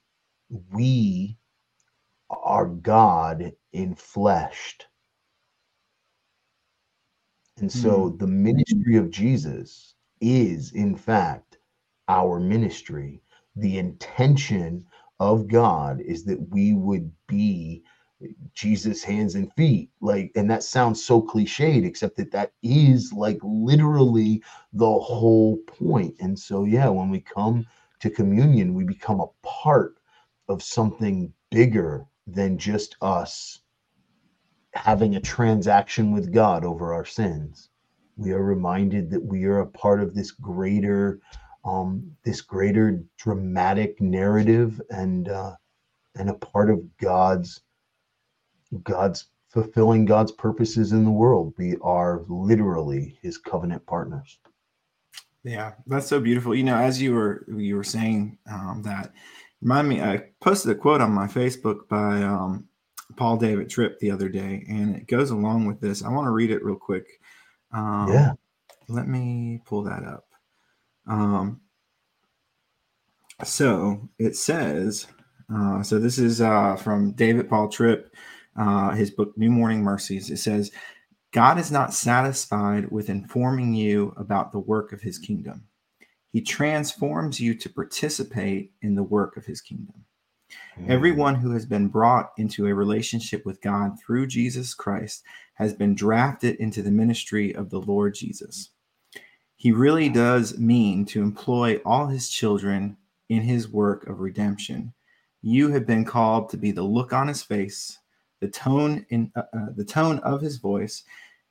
[0.72, 1.36] we
[2.30, 4.86] are god in fleshed
[7.58, 8.18] and so mm.
[8.18, 11.58] the ministry of jesus is in fact
[12.08, 13.20] our ministry.
[13.56, 14.86] The intention
[15.18, 17.82] of God is that we would be
[18.54, 19.90] Jesus' hands and feet.
[20.00, 24.42] Like, and that sounds so cliched, except that that is like literally
[24.72, 26.14] the whole point.
[26.20, 27.66] And so, yeah, when we come
[28.00, 29.96] to communion, we become a part
[30.48, 33.60] of something bigger than just us
[34.74, 37.70] having a transaction with God over our sins.
[38.16, 41.20] We are reminded that we are a part of this greater
[41.64, 45.56] um, this greater dramatic narrative and uh,
[46.14, 47.62] and a part of God's
[48.82, 51.54] God's fulfilling God's purposes in the world.
[51.56, 54.38] We are literally His covenant partners.
[55.44, 56.54] Yeah, that's so beautiful.
[56.54, 59.12] You know, as you were you were saying um, that,
[59.62, 60.02] remind me.
[60.02, 62.66] I posted a quote on my Facebook by um,
[63.16, 66.02] Paul David Tripp the other day, and it goes along with this.
[66.02, 67.06] I want to read it real quick.
[67.72, 68.32] Um, yeah.
[68.88, 70.26] Let me pull that up.
[71.06, 71.60] Um,
[73.44, 75.06] so it says,
[75.52, 78.14] uh, so this is uh, from David Paul Tripp,
[78.58, 80.30] uh, his book New Morning Mercies.
[80.30, 80.70] It says,
[81.32, 85.64] God is not satisfied with informing you about the work of his kingdom.
[86.32, 90.04] He transforms you to participate in the work of his kingdom.
[90.78, 90.88] Mm.
[90.88, 95.22] Everyone who has been brought into a relationship with God through Jesus Christ
[95.54, 98.70] has been drafted into the ministry of the Lord Jesus.
[99.56, 102.98] He really does mean to employ all his children
[103.28, 104.92] in his work of redemption.
[105.42, 107.98] You have been called to be the look on his face,
[108.46, 111.02] the tone in uh, uh, the tone of his voice,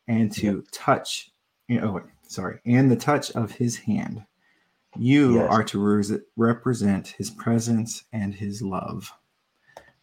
[0.08, 1.32] and to touch.
[1.68, 4.24] You know, oh, sorry, and the touch of his hand.
[4.98, 5.52] You yes.
[5.52, 9.12] are to re- represent his presence and his love.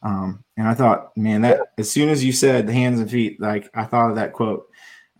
[0.02, 3.40] Um, and I thought, man, that as soon as you said the hands and feet,
[3.40, 4.68] like I thought of that quote.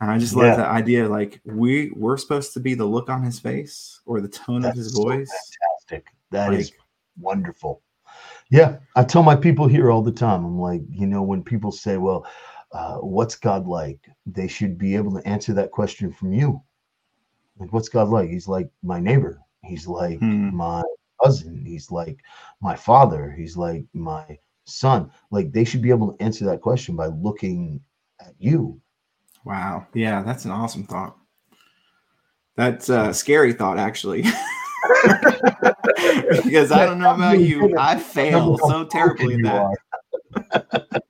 [0.01, 0.57] And I just love yeah.
[0.57, 1.09] that idea.
[1.09, 4.77] Like we we're supposed to be the look on his face or the tone That's
[4.77, 5.31] of his voice.
[5.89, 6.13] fantastic.
[6.33, 6.73] That like, is
[7.19, 7.81] wonderful.
[8.53, 10.45] Yeah, I tell my people here all the time.
[10.45, 12.27] I'm like, you know, when people say, "Well,
[12.73, 16.63] uh, what's God like?" They should be able to answer that question from you.
[17.59, 18.29] Like, what's God like?
[18.29, 19.41] He's like my neighbor.
[19.65, 20.55] He's like hmm.
[20.55, 20.83] my
[21.23, 21.65] cousin.
[21.65, 22.19] He's like
[22.61, 23.35] my father.
[23.37, 25.11] He's like my son.
[25.31, 27.81] Like they should be able to answer that question by looking
[28.21, 28.81] at you
[29.45, 29.87] Wow.
[29.95, 31.17] Yeah, that's an awesome thought.
[32.57, 34.25] That's a scary thought, actually.
[36.45, 39.77] because I don't know about you, I fail so terribly in that.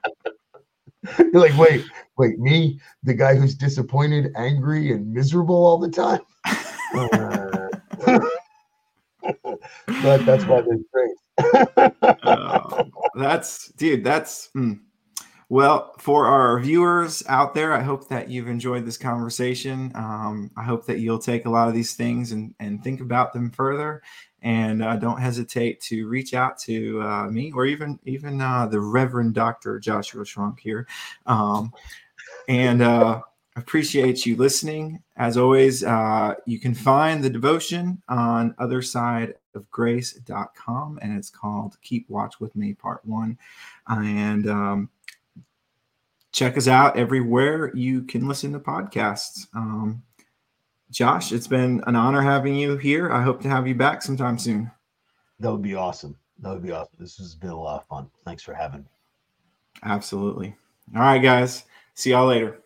[1.18, 1.85] You're like, wait,
[2.16, 6.20] wait, me, the guy who's disappointed, angry, and miserable all the time.
[10.03, 11.14] But that's why they're great.
[12.22, 14.05] Uh, that's dude.
[14.05, 14.80] That's mm.
[15.53, 17.74] Well for our viewers out there.
[17.74, 19.92] I hope that you've enjoyed this conversation.
[19.94, 23.34] Um, I hope that you'll take a lot of these things and and think about
[23.34, 24.00] them further.
[24.40, 28.80] And uh, don't hesitate to reach out to uh, me or even even uh, the
[28.80, 30.88] Reverend Doctor Joshua Strunk here.
[31.26, 31.74] Um,
[32.48, 33.20] and uh,
[33.55, 35.03] appreciate you listening.
[35.18, 42.40] As always, uh, you can find the devotion on othersideofgrace.com and it's called Keep Watch
[42.40, 43.36] with Me, Part One.
[43.86, 44.88] And um,
[46.33, 49.47] check us out everywhere you can listen to podcasts.
[49.55, 50.03] Um,
[50.91, 53.12] Josh, it's been an honor having you here.
[53.12, 54.70] I hope to have you back sometime soon.
[55.41, 56.16] That would be awesome.
[56.41, 56.97] That would be awesome.
[56.99, 58.11] This has been a lot of fun.
[58.24, 58.87] Thanks for having me.
[59.85, 60.55] Absolutely.
[60.95, 61.64] All right, guys.
[61.95, 62.61] See y'all later.